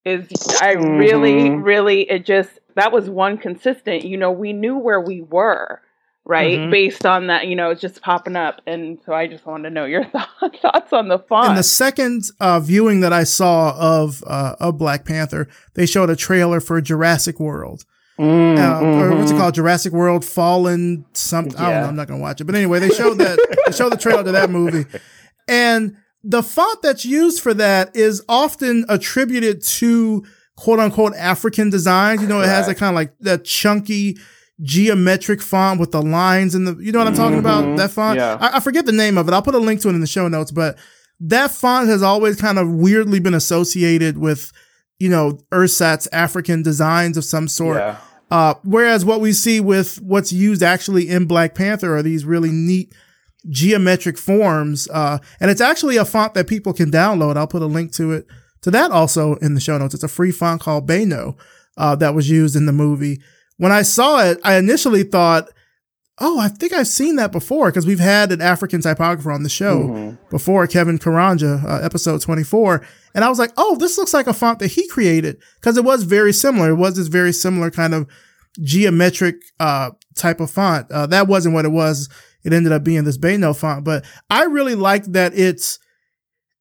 [0.04, 0.26] is
[0.60, 1.64] I really Mhm.
[1.64, 4.04] really it just that was one consistent.
[4.04, 5.82] You know, we knew where we were.
[6.28, 6.70] Right, Mhm.
[6.72, 9.74] based on that, you know, it's just popping up, and so I just wanted to
[9.74, 10.04] know your
[10.40, 11.50] thoughts thoughts on the font.
[11.50, 16.10] In the second uh, viewing that I saw of uh, of Black Panther, they showed
[16.10, 17.84] a trailer for Jurassic World.
[18.18, 19.54] Mm, uh, or what's it called?
[19.54, 21.56] Jurassic World Fallen something.
[21.60, 21.88] I don't know.
[21.88, 24.32] I'm not gonna watch it, but anyway, they showed that they showed the trailer to
[24.32, 24.84] that movie,
[25.46, 30.24] and the font that's used for that is often attributed to
[30.56, 32.20] quote unquote African designs.
[32.22, 32.74] You know, it has Right.
[32.74, 34.16] that kind of like that chunky
[34.62, 36.76] geometric font with the lines and the.
[36.82, 37.64] You know what I'm talking about?
[37.64, 37.76] Mhm.
[37.76, 38.18] That font.
[38.18, 38.38] Yeah.
[38.40, 39.34] I, I forget the name of it.
[39.34, 40.78] I'll put a link to it in the show notes, but
[41.20, 44.52] that font has always kind of weirdly been associated with.
[44.98, 47.76] You know, Ursat's African designs of some sort.
[47.76, 47.98] Yeah.
[48.30, 52.50] Uh, whereas what we see with what's used actually in Black Panther are these really
[52.50, 52.94] neat
[53.50, 54.88] geometric forms.
[54.90, 57.36] Uh, and it's actually a font that people can download.
[57.36, 58.26] I'll put a link to it,
[58.62, 59.92] to that also in the show notes.
[59.92, 61.36] It's a free font called Bano,
[61.76, 63.20] uh, that was used in the movie.
[63.58, 65.48] When I saw it, I initially thought,
[66.18, 69.48] oh, I think I've seen that before because we've had an African typographer on the
[69.50, 70.18] show Mhm.
[70.30, 72.82] before, Kevin Karanja, uh, episode 24.
[73.14, 75.84] And I was like, oh, this looks like a font that he created because it
[75.84, 76.70] was very similar.
[76.70, 78.06] It was this very similar kind of
[78.62, 80.90] geometric uh, type of font.
[80.90, 82.08] Uh, that wasn't what it was.
[82.44, 85.78] It ended up being this Bano font, but I really liked that it's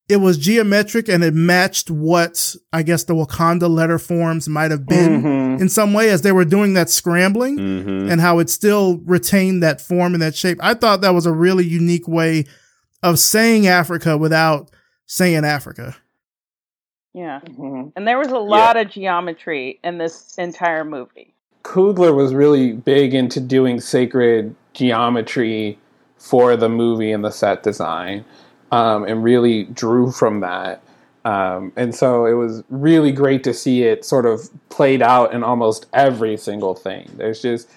[0.07, 4.85] it was geometric and it matched what I guess the Wakanda letter forms might have
[4.85, 5.61] been Mhm.
[5.61, 8.11] in some way as they were doing that scrambling Mm-hmm.
[8.11, 10.59] and how it still retained that form and that shape.
[10.61, 12.45] I thought that was a really unique way
[13.01, 14.69] of saying Africa without
[15.07, 15.95] saying Africa.
[17.13, 17.39] yeah.
[17.47, 17.91] Mhm.
[17.95, 21.33] And there was a lot of geometry in this entire movie.
[21.63, 25.79] Coogler was really big into doing sacred geometry
[26.17, 28.25] for the movie and the set design,
[28.71, 30.81] um, and really drew from that.
[31.23, 35.43] Um, and so it was really great to see it sort of played out in
[35.43, 37.09] almost every single thing.
[37.17, 37.67] There's just,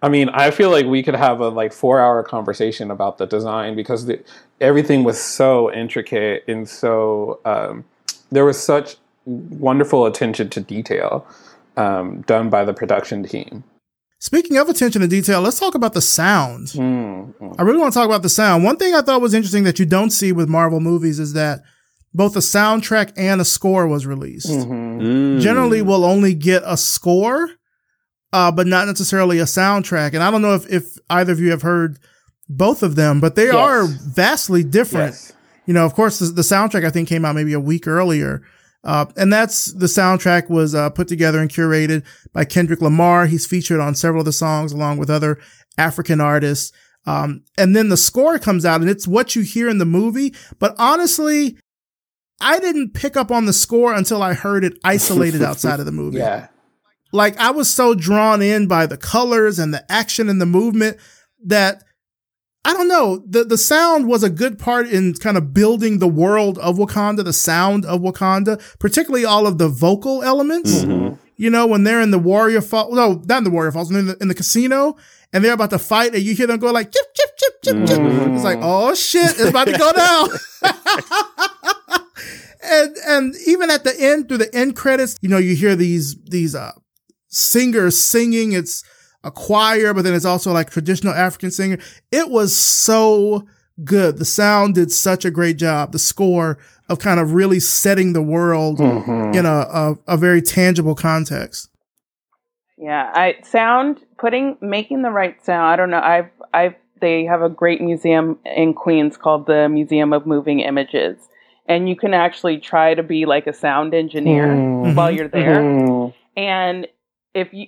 [0.00, 3.26] I mean, I feel like we could have a like four hour conversation about the
[3.26, 4.22] design because the,
[4.60, 7.84] everything was so intricate and so um,
[8.30, 11.26] there was such wonderful attention to detail
[11.76, 13.64] um, done by the production team.
[14.20, 16.68] Speaking of attention to detail, let's talk about the sound.
[16.68, 17.54] Mm, mm.
[17.58, 18.64] I really want to talk about the sound.
[18.64, 21.60] One thing I thought was interesting that you don't see with Marvel movies is that
[22.12, 24.48] both a soundtrack and a score was released.
[24.48, 25.00] Mhm.
[25.00, 25.40] Mm.
[25.40, 27.50] Generally, we'll only get a score
[28.32, 30.12] uh, but not necessarily a soundtrack.
[30.12, 31.98] And I don't know if, if either of you have heard
[32.46, 33.54] both of them, but they Yes.
[33.54, 35.12] are vastly different.
[35.14, 35.32] Yes.
[35.64, 38.42] You know, of course, the, the soundtrack I think came out maybe a week earlier.
[38.84, 43.26] Uh, and that's the soundtrack was uh, put together and curated by Kendrick Lamar.
[43.26, 45.38] He's featured on several of the songs along with other
[45.76, 46.72] African artists.
[47.06, 50.34] Um, and then the score comes out and it's what you hear in the movie.
[50.58, 51.58] But honestly,
[52.40, 55.92] I didn't pick up on the score until I heard it isolated outside of the
[55.92, 56.18] movie.
[56.18, 56.48] Yeah.
[57.12, 60.98] Like I was so drawn in by the colors and the action and the movement
[61.46, 61.82] that
[62.68, 63.22] I don't know.
[63.26, 67.24] The the sound was a good part in kind of building the world of Wakanda,
[67.24, 70.84] the sound of Wakanda, particularly all of the vocal elements.
[71.36, 74.08] You know, when they're in the Warrior Falls, no, not in the Warrior Falls, in
[74.08, 74.98] the, in the casino,
[75.32, 77.88] and they're about to fight, and you hear them go like chip chip chip chip
[77.88, 78.00] chip.
[78.34, 80.28] It's like, oh shit, it's about to go down.
[82.62, 86.16] and and even at the end, through the end credits, you know, you hear these
[86.24, 86.72] these uh
[87.28, 88.52] singers singing.
[88.52, 88.84] It's
[89.24, 91.78] a choir, but then it's also like traditional African singer.
[92.12, 93.46] It was so
[93.84, 94.18] good.
[94.18, 95.92] The sound did such a great job.
[95.92, 96.58] The score
[96.88, 101.68] of kind of really setting the world in a, a, a very tangible context.
[102.76, 105.64] Yeah, I sound putting making the right sound.
[105.66, 106.00] I don't know.
[106.00, 111.16] I've I've they have a great museum in Queens called the Museum of Moving Images,
[111.66, 114.94] and you can actually try to be like a sound engineer Mm.
[114.94, 115.56] while you're there.
[115.60, 116.14] Mhm.
[116.36, 116.86] And
[117.34, 117.66] if you,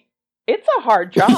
[0.51, 1.31] it's a hard job.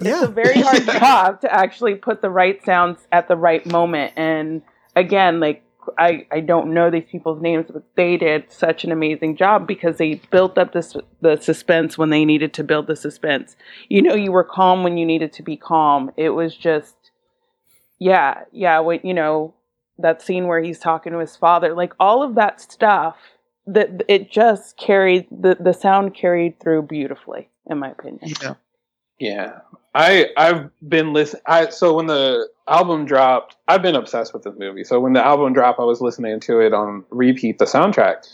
[0.00, 0.22] Yeah.
[0.22, 4.12] It's a very hard job to actually put the right sounds at the right moment.
[4.16, 4.62] And
[4.96, 5.64] again, like
[5.98, 9.98] I, I don't know these people's names, but they did such an amazing job because
[9.98, 13.56] they built up this the suspense when they needed to build the suspense.
[13.88, 16.12] You know, you were calm when you needed to be calm.
[16.16, 16.94] It was just,
[17.98, 18.80] yeah, yeah.
[18.80, 19.54] When you know
[19.98, 23.16] that scene where he's talking to his father, like all of that stuff,
[23.66, 28.20] that it just carried the the sound carried through beautifully, in my opinion.
[28.42, 28.54] Yeah.
[29.18, 29.58] Yeah,
[29.94, 31.42] I I've been listening.
[31.46, 34.82] I so when the album dropped, I've been obsessed with this movie.
[34.82, 38.26] So when the album dropped, I was listening to it on repeat, the soundtrack,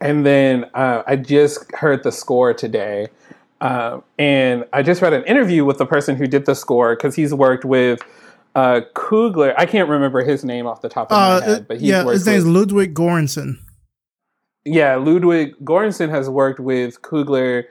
[0.00, 3.08] and then uh, I just heard the score today,
[3.60, 7.16] uh, and I just read an interview with the person who did the score because
[7.16, 8.00] he's worked with
[8.54, 9.54] uh, Coogler.
[9.58, 12.04] I can't remember his name off the top of Uh, my head, but he's yeah,
[12.04, 13.56] his name is Ludwig Göransson.
[14.64, 17.64] yeah, Ludwig Göransson has worked with Coogler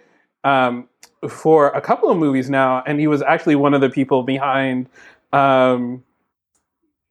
[0.43, 0.87] um,
[1.29, 4.87] for a couple of movies now, and he was actually one of the people behind.
[5.33, 6.03] Um,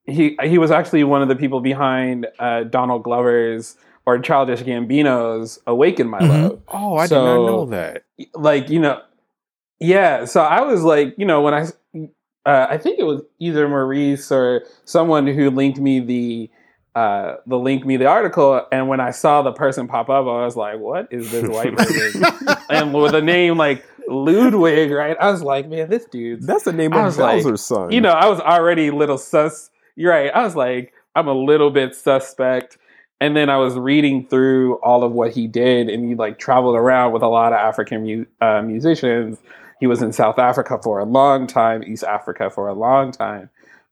[0.04, 3.76] he he was actually one of the people behind uh, Donald Glover's
[4.06, 6.28] or Childish Gambino's "Awaken My Mhm.
[6.28, 8.02] Love." Oh, I So- did not know that.
[8.34, 9.00] Like you know,
[9.78, 10.24] yeah.
[10.24, 11.66] So I was like, you know, when I
[12.46, 16.50] uh, I think it was either Maurice or someone who linked me the
[16.95, 20.45] uh, the link me the article, and when I saw the person pop up, I
[20.45, 22.24] was like, "What is this white person?"
[22.68, 25.16] and with a name like Ludwig, right?
[25.20, 27.93] I was like, "Man, this dude's." That's the name of was like, son.
[27.93, 29.70] You know, I was already a little sus.
[29.97, 30.30] You're right.
[30.34, 32.78] I was like, I'm a little bit suspect.
[33.20, 36.74] And then I was reading through all of what he did, and he like traveled
[36.74, 39.38] around with a lot of African mu- uh, musicians.
[39.78, 43.51] He was in South Africa for a long time, East Africa for a long time,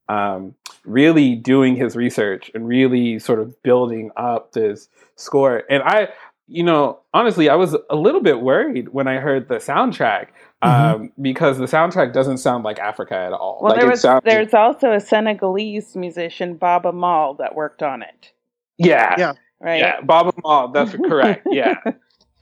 [0.09, 0.55] um,
[0.85, 5.65] really doing his research and really sort of building up this score.
[5.69, 6.09] And I,
[6.47, 10.29] you know, honestly, I was a little bit worried when I heard the soundtrack
[10.63, 13.59] um, because the soundtrack doesn't sound like Africa at all.
[13.63, 18.03] Well, like there was sounds- there's also a Senegalese musician, Baaba Maal, that worked on
[18.03, 18.33] it.
[18.79, 19.33] yeah, Yeah.
[19.61, 19.81] Right?
[19.81, 20.69] yeah, Baaba Maal.
[20.69, 21.47] That's correct.
[21.51, 21.75] Yeah,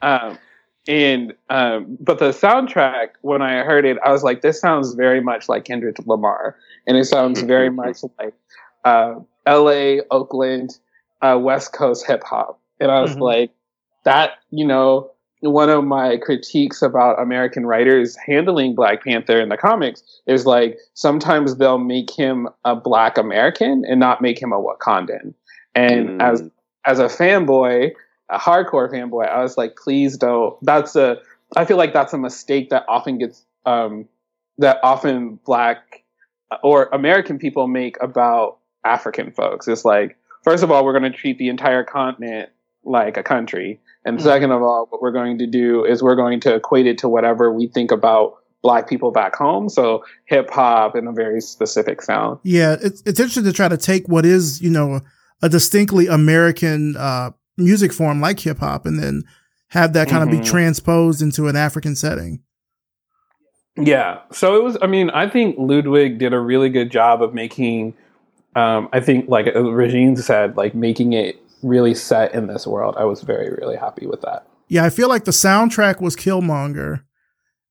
[0.02, 0.38] um,
[0.86, 5.20] and um, but the soundtrack when I heard it, I was like, this sounds very
[5.20, 6.56] much like Kendrick Lamar,
[6.86, 8.34] and it sounds very much like
[8.84, 9.14] uh,
[9.46, 10.78] L.A., Oakland,
[11.22, 13.20] uh, West Coast hip hop, and I was Mhm.
[13.20, 13.50] like,
[14.04, 15.10] that you know.
[15.42, 20.78] One of my critiques about American writers handling Black Panther in the comics is like
[20.94, 25.34] sometimes they'll make him a Black American and not make him a Wakandan.
[25.74, 26.22] And Mm.
[26.22, 26.42] as
[26.86, 27.92] as a fanboy,
[28.30, 30.56] a hardcore fanboy, I was like, please don't.
[30.62, 31.18] That's a.
[31.54, 34.08] I feel like that's a mistake that often gets um,
[34.56, 36.02] that often black
[36.62, 39.66] or American people make about African folks.
[39.68, 42.50] It's like, first of all, we're going to treat the entire continent
[42.84, 44.22] like a country, and Mhm.
[44.22, 47.08] second of all, what we're going to do is we're going to equate it to
[47.08, 49.68] whatever we think about black people back home.
[49.68, 52.38] So hip hop and a very specific sound.
[52.44, 55.00] Yeah, it's it's interesting to try to take what is you know
[55.42, 59.24] a distinctly American uh, music form like hip hop, and then
[59.70, 60.40] have that kind of Mhm.
[60.42, 62.40] be transposed into an African setting.
[63.76, 64.20] Yeah.
[64.32, 67.94] So it was, I mean, I think Ludwig did a really good job of making,
[68.54, 72.94] um, I think, like Regine said, like making it really set in this world.
[72.98, 74.46] I was very, really happy with that.
[74.68, 77.02] Yeah, I feel like the soundtrack was Killmonger,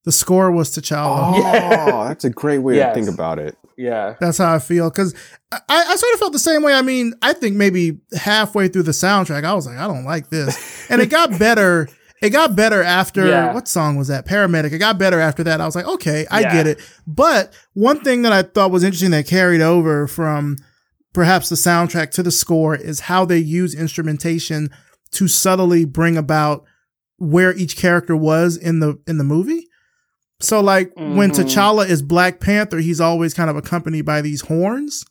[0.05, 1.33] the score was T'Challa.
[1.35, 2.95] Oh, that's a great way Yes.
[2.95, 3.57] to think about it.
[3.77, 4.15] Yeah.
[4.21, 5.13] That's how I feel because
[5.51, 6.73] I, I sort of felt the same way.
[6.73, 10.29] I mean, I think maybe halfway through the soundtrack, I was like, I don't like
[10.29, 11.89] this, and it got better.
[12.21, 13.53] It got better after Yeah.
[13.53, 14.25] what song was that?
[14.27, 14.71] Paramedic.
[14.71, 15.59] It got better after that.
[15.61, 16.53] I was like, okay, I Yeah.
[16.53, 16.79] get it.
[17.05, 20.57] But one thing that I thought was interesting that carried over from
[21.13, 24.69] perhaps the soundtrack to the score is how they use instrumentation
[25.11, 26.63] to subtly bring about
[27.17, 29.67] where each character was in the in the movie.
[30.41, 31.35] So like when Mhm.
[31.45, 35.05] T'Challa is Black Panther, he's always kind of accompanied by these horns.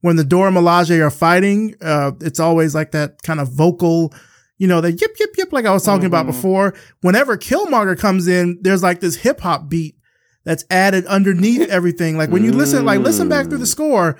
[0.00, 4.12] When the Dora Milaje are fighting, uh, it's always like that kind of vocal,
[4.58, 6.32] you know, the yip yip yip, like I was talking about Mhm.
[6.32, 6.74] before.
[7.00, 9.96] Whenever Killmonger comes in, there's like this hip hop beat
[10.44, 12.16] that's added underneath everything.
[12.16, 14.16] Like when you listen, like listen back through the score,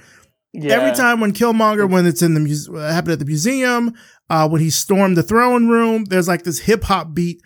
[0.54, 0.74] Yeah.
[0.74, 3.94] Every time when Killmonger, when it's in the muse- happened at the museum,
[4.28, 7.40] uh, when he stormed the throne room, there's like this hip hop beat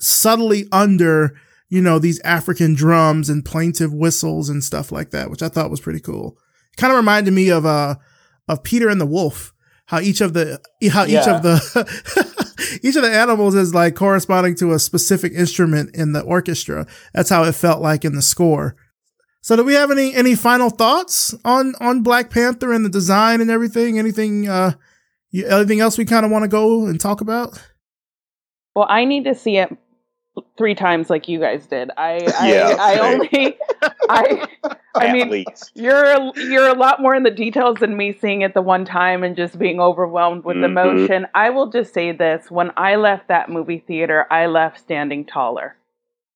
[0.00, 1.34] subtly under,
[1.68, 5.70] you know, these African drums and plaintive whistles and stuff like that, which I thought
[5.70, 6.36] was pretty cool.
[6.76, 7.96] Kind of reminded me of uh
[8.48, 9.52] of Peter and the Wolf,
[9.88, 10.60] how each of the
[10.92, 11.36] how each Yeah.
[11.36, 16.20] of the each of the animals is like corresponding to a specific instrument in the
[16.20, 16.86] orchestra.
[17.14, 18.76] That's how it felt like in the score.
[19.40, 23.40] So do we have any any final thoughts on on Black Panther and the design
[23.40, 23.98] and everything?
[23.98, 24.72] Anything uh
[25.30, 27.58] you, anything else we kind of want to go and talk about?
[28.76, 29.74] Well, I need to see it
[30.56, 31.90] three times like you guys did.
[31.96, 33.58] I Yeah, I, I only
[34.08, 34.48] I
[34.98, 35.72] I At mean least.
[35.74, 39.22] you're you're a lot more in the details than me seeing it the one time
[39.22, 40.64] and just being overwhelmed with Mhm.
[40.64, 41.26] emotion.
[41.34, 45.76] I will just say this: when I left that movie theater, I left standing taller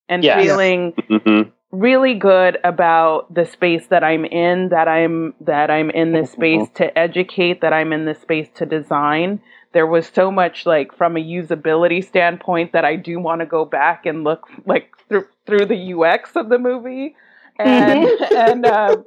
[0.09, 0.43] and Yes.
[0.43, 6.13] feeling hmm really good about the space that I'm in, that I'm that I'm in
[6.13, 9.41] this space to educate, that I'm in this space to design.
[9.73, 13.64] There was so much like from a usability standpoint that I do want to go
[13.64, 17.16] back and look like through through the UX of the movie.
[17.59, 18.05] And
[18.37, 19.05] and um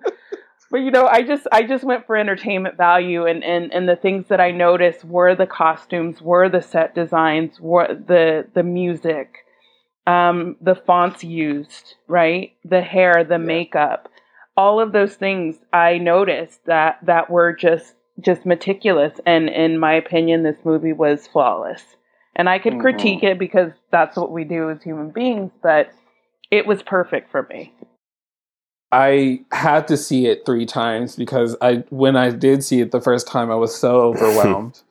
[0.72, 3.96] but you know, I just I just went for entertainment value and, and, and the
[3.96, 9.46] things that I noticed were the costumes, were the set designs, were the the music
[10.08, 12.54] um, the fonts used, right?
[12.64, 14.10] The hair, the makeup,
[14.56, 19.20] all of those things I noticed that that were just just meticulous.
[19.26, 21.84] And in my opinion, this movie was flawless.
[22.36, 22.82] And I could Mhm.
[22.82, 25.90] critique it because that's what we do as human beings, but
[26.52, 27.74] it was perfect for me.
[28.92, 33.02] I had to see it three times because I when I did see it the
[33.02, 34.82] first time I was so overwhelmed.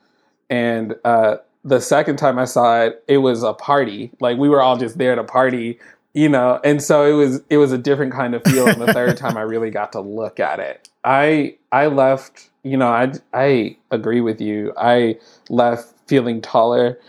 [0.50, 4.10] and uh the second time I saw it, it was a party.
[4.20, 5.78] Like we were all just there to party,
[6.12, 6.60] you know.
[6.62, 8.66] And so it was it was a different kind of feel.
[8.68, 10.88] And the third time I really got to look at it.
[11.04, 14.74] I I left, you know, I I agree with you.
[14.78, 15.18] I
[15.50, 17.00] left feeling taller.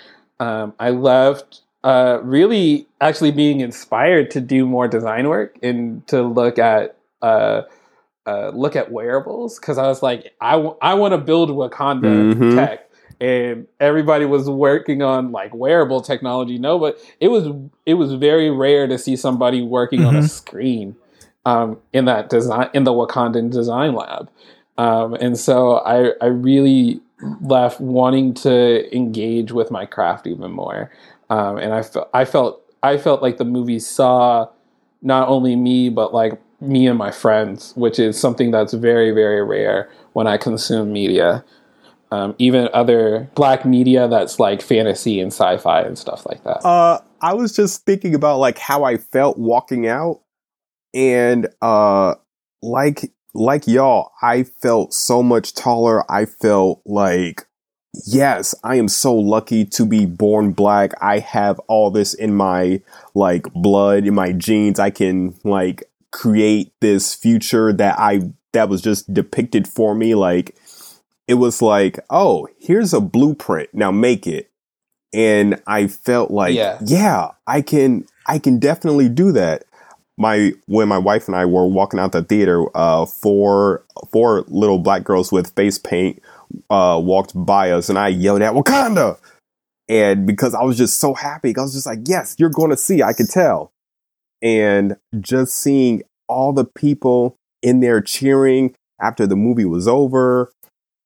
[0.42, 6.24] Um, I left uh, really actually being inspired to do more design work and to
[6.24, 7.64] look at uh,
[8.26, 12.30] uh, look at wearables because I was like, I, w- I want to build Wakanda
[12.38, 12.50] Mhm.
[12.50, 12.90] tech,
[13.22, 16.58] and everybody was working on like wearable technology.
[16.60, 17.48] No, but it was
[17.86, 20.24] it was very rare to see somebody working on a Mhm.
[20.24, 20.96] screen
[21.46, 24.30] um, in that design in the Wakandan design lab,
[24.78, 27.00] um, and so I I really
[27.42, 30.92] left wanting to engage with my craft even more,
[31.30, 34.48] um, and I felt I felt I felt like the movie saw
[35.02, 39.44] not only me but like me and my friends, which is something that's very very
[39.44, 41.44] rare when I consume media.
[42.12, 46.64] Um, even other black media that's like fantasy and sci-fi and stuff like that.
[46.66, 50.22] Uh, I was just thinking about like how I felt walking out,
[50.94, 52.16] and uh,
[52.62, 56.10] like like y'all, I felt so much taller.
[56.12, 57.46] I felt like,
[58.06, 60.92] yes, I am so lucky to be born black.
[61.02, 62.82] I have all this in my
[63.14, 64.80] like blood, in my genes.
[64.80, 70.16] I can like create this future that I that was just depicted for me.
[70.16, 70.56] Like
[71.28, 73.74] it was like, oh, here's a blueprint.
[73.74, 74.50] Now make it
[75.16, 76.78] and I felt like, Yeah.
[76.86, 77.32] yeah.
[77.48, 79.64] I can, I can definitely do that.
[80.18, 84.80] My when my wife and I were walking out the theater, uh, four four little
[84.80, 86.22] black girls with face paint
[86.70, 89.18] uh walked by us, and I yelled at Wakanda,
[89.90, 92.78] and because I was just so happy, I was just like, yes, you're going to
[92.78, 93.04] see.
[93.04, 93.72] I could tell,
[94.42, 100.52] and just seeing all the people in there cheering after the movie was over,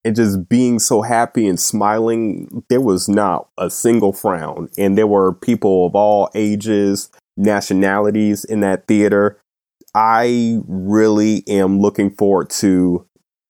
[0.05, 4.69] and just being so happy and smiling, there was not a single frown.
[4.77, 7.09] And there were people of all ages,
[7.39, 9.39] nationalities in that theater.
[9.95, 13.07] I really am looking forward to,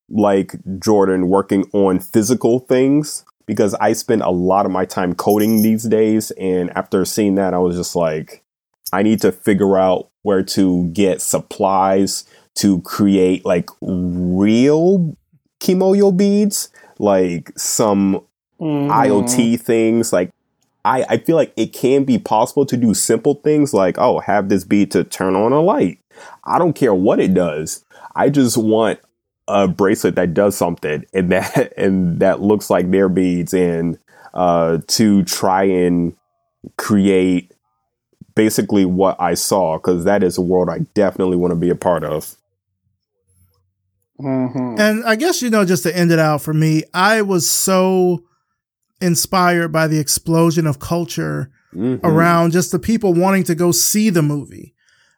[0.09, 5.61] like Jordan, working on physical things because I spend a lot of my time coding
[5.61, 6.31] these days.
[6.31, 8.43] And after seeing that, I was just like,
[8.93, 12.25] I need to figure out where to get supplies
[12.55, 15.15] to create like real
[15.59, 16.69] kimoyo beads,
[16.99, 18.23] like some
[18.59, 18.89] mm.
[18.89, 20.13] IoT things.
[20.13, 20.31] Like
[20.85, 24.49] I, I feel like it can be possible to do simple things like, oh, have
[24.49, 25.99] this bead to turn on a light.
[26.43, 27.83] I don't care what it does.
[28.15, 28.99] I just want
[29.47, 33.97] a bracelet that does something and that and that looks like their beads and
[34.33, 36.15] uh, to try and
[36.77, 37.51] create
[38.35, 41.75] basically what I saw because that is a world I definitely want to be a
[41.75, 42.35] part of.
[44.19, 44.79] Mm-hmm.
[44.79, 48.23] And I guess you know, just to end it out for me, I was so
[49.01, 52.05] inspired by the explosion of culture mm-hmm.
[52.05, 54.75] around just the people wanting to go see the movie.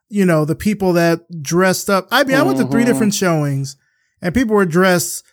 [0.10, 2.08] You know, the people that dressed up.
[2.12, 2.42] I mean, mm-hmm.
[2.42, 2.92] I went to three mm-hmm.
[2.92, 3.78] different showings
[4.22, 5.24] and people were dressed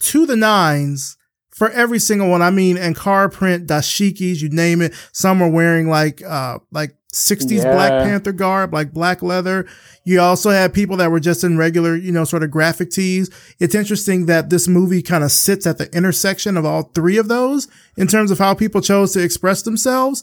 [0.00, 1.16] to the nines
[1.50, 2.40] for every single one.
[2.40, 4.94] I mean, Ankara print, dashikis, you name it.
[5.12, 7.72] Some were wearing like, uh, like 60s yeah.
[7.72, 9.66] Black Panther garb, like black leather.
[10.04, 13.30] You also had people that were just in regular, you know, sort of graphic tees.
[13.58, 17.28] It's interesting that this movie kind of sits at the intersection of all three of
[17.28, 20.22] those in terms of how people chose to express themselves.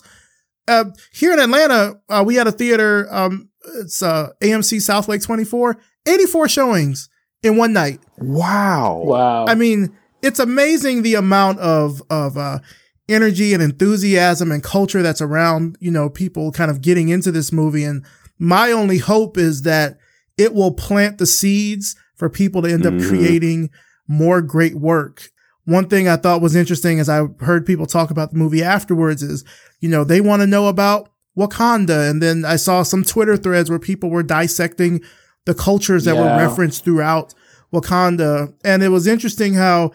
[0.68, 5.22] Uh, here in Atlanta, uh, we had a theater, um, it's, uh, AMC South Lake
[5.22, 7.10] 24, 84 showings
[7.42, 8.00] in one night.
[8.20, 9.02] Wow.
[9.06, 9.46] Wow.
[9.48, 12.60] I mean, it's amazing the amount of, of, uh,
[13.08, 17.52] energy and enthusiasm and culture that's around, you know, people kind of getting into this
[17.52, 17.84] movie.
[17.84, 18.04] And
[18.40, 19.98] my only hope is that
[20.38, 23.00] it will plant the seeds for people to end mm-hmm.
[23.00, 23.70] up creating
[24.08, 25.30] more great work.
[25.66, 29.24] One thing I thought was interesting as I heard people talk about the movie afterwards
[29.24, 29.44] is,
[29.80, 32.10] you know, they want to know about Wakanda.
[32.10, 35.02] And then I saw some Twitter threads where people were dissecting
[35.46, 36.22] the cultures that yeah.
[36.22, 37.34] were referenced throughout
[37.74, 38.54] Wakanda.
[38.64, 39.92] And it was interesting how,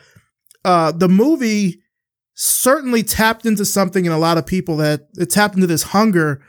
[0.65, 1.80] uh, the movie
[2.41, 6.43] certainly tapped into something in a lot of people that it tapped into this hunger,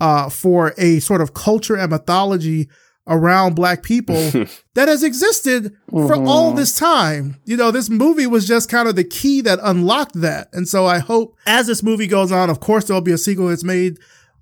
[0.00, 2.68] uh, for a sort of culture and mythology
[3.06, 4.16] around black people
[4.74, 6.06] that has existed mm-hmm.
[6.06, 7.36] for all this time.
[7.44, 10.48] You know, this movie was just kind of the key that unlocked that.
[10.52, 13.48] And so I hope as this movie goes on, of course, there'll be a sequel.
[13.48, 13.98] It's made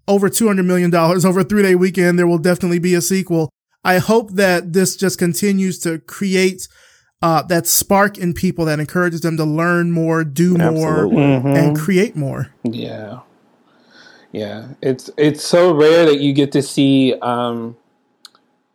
[0.09, 2.19] over $200 million over a three day weekend.
[2.19, 3.51] There will definitely be a sequel.
[3.85, 6.67] I hope that this just continues to create
[7.25, 11.47] uh, that spark in people that encourages them to learn more, do more, mm-hmm.
[11.47, 12.51] and create more.
[12.65, 13.21] Yeah,
[14.31, 14.69] yeah.
[14.83, 17.15] It's it's so rare that you get to see.
[17.23, 17.79] Um,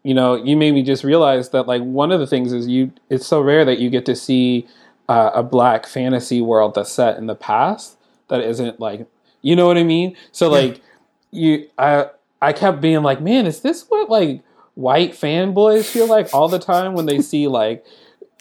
[0.01, 2.91] you know, you made me just realize that like one of the things is you.
[3.07, 4.67] It's so rare that you get to see
[5.07, 7.97] uh, a black fantasy world that's set in the past
[8.29, 9.05] that isn't like
[9.43, 10.17] you know what I mean.
[10.31, 10.81] So like
[11.29, 12.07] you, I
[12.41, 14.41] I kept being like, man, is this what like
[14.73, 17.85] white fanboys feel like all the time when they see like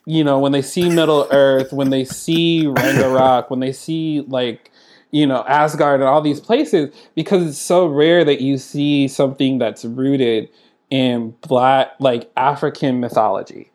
[0.08, 4.70] you know when they see Middle Earth, when they see Ragnarok, when they see like
[5.10, 9.58] you know Asgard and all these places, because it's so rare that you see something
[9.58, 10.48] that's rooted
[10.88, 13.70] in black like African mythology,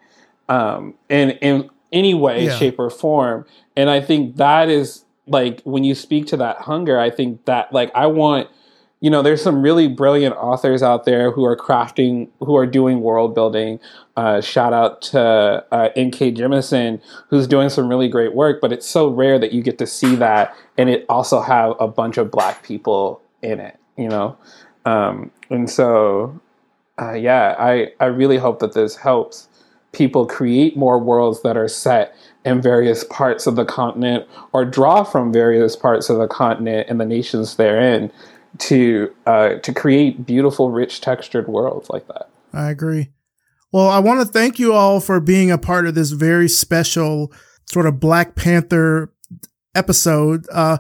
[0.49, 2.57] um, in in any way, yeah.
[2.57, 3.45] shape, or form.
[3.77, 7.71] And I think that is like when you speak to that hunger, I think that
[7.71, 8.49] like I want
[9.04, 13.01] you know, there's some really brilliant authors out there who are crafting, who are doing
[13.01, 13.82] world building.
[14.16, 15.20] Uh, shout out to
[15.74, 16.32] uh, N.K.
[16.32, 18.62] Jemisin, who's doing some really great work.
[18.62, 21.88] But it's so rare that you get to see that, and it also have a
[21.88, 23.78] bunch of Black people in it.
[23.97, 24.38] You know,
[24.86, 26.39] um, and so
[26.97, 29.49] uh, yeah, I I really hope that this helps
[29.91, 35.04] people create more worlds that are set in various parts of the continent or draw
[35.04, 38.12] from various parts of the continent and the nations therein
[38.60, 42.30] to uh, to create beautiful, rich, textured worlds like that.
[42.54, 43.12] I agree.
[43.72, 47.32] Well, I want to thank you all for being a part of this very special
[47.66, 49.12] sort of Black Panther
[49.74, 50.45] episode.
[50.51, 50.78] Uh,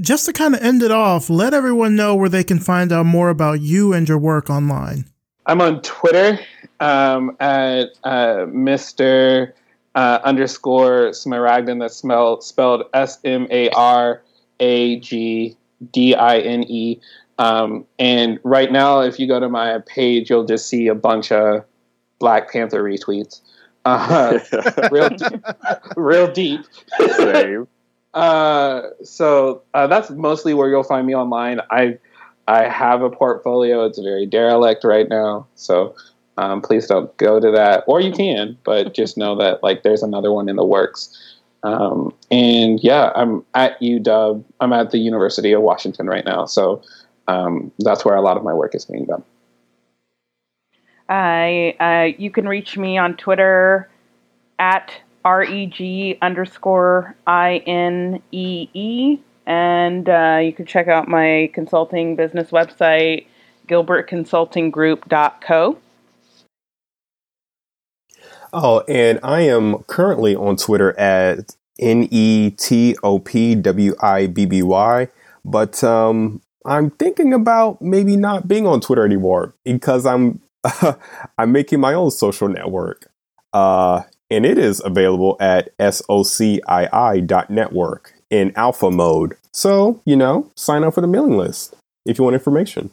[0.00, 3.06] just to kind of end it off, let everyone know where they can find out
[3.06, 5.04] more about you and your work online.
[5.46, 6.38] I'm on Twitter
[6.80, 9.52] um, at uh, Mr.
[9.94, 11.78] Uh, underscore Smaragdin.
[11.78, 14.22] That's spelled, spelled S M A R
[14.60, 15.56] A G
[15.92, 17.00] D I N E.
[17.38, 21.32] Um, and right now, if you go to my page, you'll just see a bunch
[21.32, 21.64] of
[22.18, 23.40] Black Panther retweets.
[23.84, 24.38] Uh,
[24.90, 25.44] real, deep,
[25.96, 26.60] real deep.
[28.14, 31.60] uh, so uh, that's mostly where you'll find me online.
[31.70, 31.98] I
[32.46, 33.84] I have a portfolio.
[33.84, 35.94] It's very derelict right now, so
[36.36, 37.84] um, please don't go to that.
[37.86, 41.33] Or you can, but just know that like there's another one in the works.
[41.64, 44.44] Um, and yeah, I'm at UW.
[44.60, 46.82] I'm at the University of Washington right now, so
[47.26, 49.24] um, that's where a lot of my work is being done.
[51.08, 53.88] I uh, you can reach me on Twitter
[54.58, 54.92] at
[55.24, 62.50] reg underscore i n e e, and uh, you can check out my consulting business
[62.50, 63.26] website
[63.68, 65.78] gilbertconsultinggroup.co.
[68.56, 74.28] Oh, and I am currently on Twitter at N E T O P W I
[74.28, 75.08] B B Y.
[75.44, 80.40] But um, I'm thinking about maybe not being on Twitter anymore because I'm
[81.36, 83.10] I'm making my own social network.
[83.52, 89.34] Uh, and it is available at sociii.network in alpha mode.
[89.52, 91.74] So, you know, sign up for the mailing list
[92.06, 92.90] if you want information.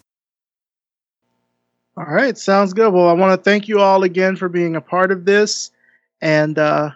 [2.01, 2.91] All right, sounds good.
[2.91, 5.69] Well, I want to thank you all again for being a part of this.
[6.19, 6.91] And uh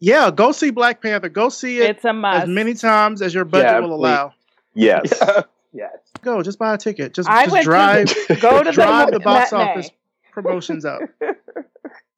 [0.00, 1.28] yeah, go see Black Panther.
[1.28, 2.42] Go see it It's a must.
[2.44, 3.94] as many times as your budget Yeah, will please.
[3.94, 4.34] allow.
[4.74, 5.22] Yes.
[5.72, 5.92] yes.
[6.22, 7.14] Go, just buy a ticket.
[7.14, 9.70] Just, I just would drive Go to drive the, the box matinee.
[9.70, 9.90] office
[10.32, 11.02] promotions up.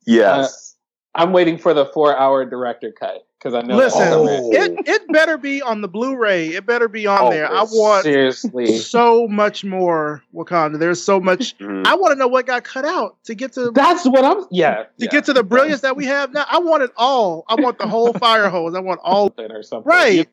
[0.06, 0.76] yes.
[1.14, 4.28] I'm waiting for the four hour director cut because I know Listen, coming.
[4.28, 4.50] Oh.
[4.52, 6.48] it it better be on the Blu-ray.
[6.54, 7.46] It better be on Oh, there.
[7.46, 8.78] I want seriously.
[8.78, 10.78] so much more Wakanda.
[10.78, 11.54] There's so much.
[11.64, 11.86] Mm.
[11.86, 14.44] I want to know what got cut out to get to That's what I'm.
[14.50, 14.74] Yeah.
[14.84, 15.08] to yeah.
[15.08, 16.44] get to the brilliance that we have now.
[16.50, 17.44] I want it all.
[17.48, 18.74] I want the whole fire hose.
[18.74, 19.28] I want all.
[19.28, 19.88] something or something.
[19.88, 20.28] Right.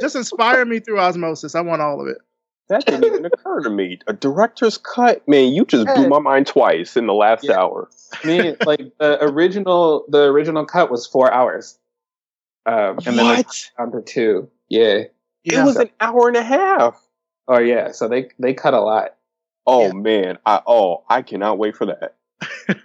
[0.00, 1.54] Just inspire me through osmosis.
[1.54, 2.18] I want all of it.
[2.68, 3.98] That didn't even occur to me.
[4.06, 5.52] A director's cut, man.
[5.54, 7.58] You just blew my mind twice in the last Yeah.
[7.58, 7.88] hour.
[8.24, 11.78] Me, like the original, the original cut was four hours,
[12.66, 13.70] um, and then they what?
[13.78, 14.50] down to two.
[14.68, 15.04] Yeah.
[15.44, 15.62] Yeah.
[15.62, 17.00] It was an hour and a half.
[17.46, 17.92] Oh yeah.
[17.92, 19.14] So they they cut a lot.
[19.66, 19.92] Oh Yeah.
[19.92, 22.16] man, I oh I cannot wait for that.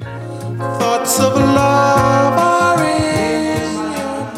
[0.00, 4.30] Thoughts of love are in your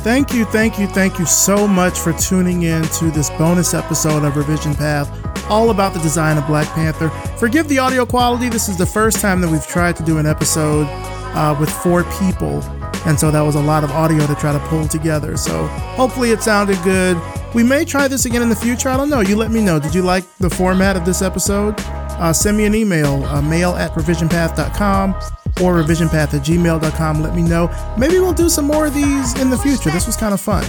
[0.00, 4.24] Thank you, thank you, thank you so much for tuning in to this bonus episode
[4.24, 5.10] of Revision Path,
[5.50, 7.08] all about the design of Black Panther.
[7.38, 8.48] Forgive the audio quality.
[8.48, 10.86] This is the first time that we've tried to do an episode
[11.34, 12.62] uh, with four people,
[13.06, 15.36] and so that was a lot of audio to try to pull together.
[15.36, 15.66] So
[15.96, 17.20] hopefully it sounded good.
[17.54, 18.88] We may try this again in the future.
[18.88, 19.20] I don't know.
[19.20, 19.80] You let me know.
[19.80, 21.74] Did you like the format of this episode?
[21.78, 25.14] Uh, send me an email, uh, mail at revisionpath.com
[25.62, 27.22] or revisionpath at gmail.com.
[27.22, 27.70] Let me know.
[27.98, 29.90] Maybe we'll do some more of these in the future.
[29.90, 30.64] This was kind of fun.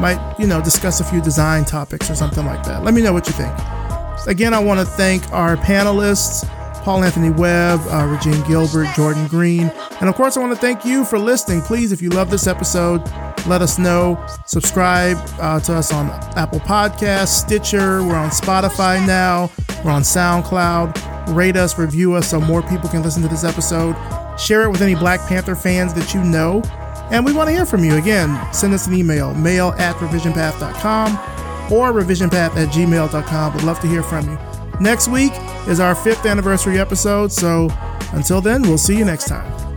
[0.00, 2.84] Might, you know, discuss a few design topics or something like that.
[2.84, 3.54] Let me know what you think.
[4.26, 6.48] Again, I want to thank our panelists,
[6.84, 10.84] Paul Anthony Webb, uh, Regine Gilbert, Jordan Green, and of course, I want to thank
[10.84, 11.62] you for listening.
[11.62, 13.02] Please, if you love this episode,
[13.46, 14.22] let us know.
[14.44, 18.02] Subscribe uh, to us on Apple Podcasts, Stitcher.
[18.02, 19.50] We're on Spotify now.
[19.82, 21.34] We're on SoundCloud.
[21.34, 23.96] Rate us, review us so more people can listen to this episode.
[24.38, 26.62] Share it with any Black Panther fans that you know.
[27.10, 27.96] And we want to hear from you.
[27.96, 33.54] Again, send us an email, mail at revisionpath.com or revisionpath at gmail.com.
[33.54, 34.53] We'd love to hear from you.
[34.80, 35.32] Next week
[35.68, 37.68] is our fifth anniversary episode, so
[38.12, 39.73] until then, we'll see you next time.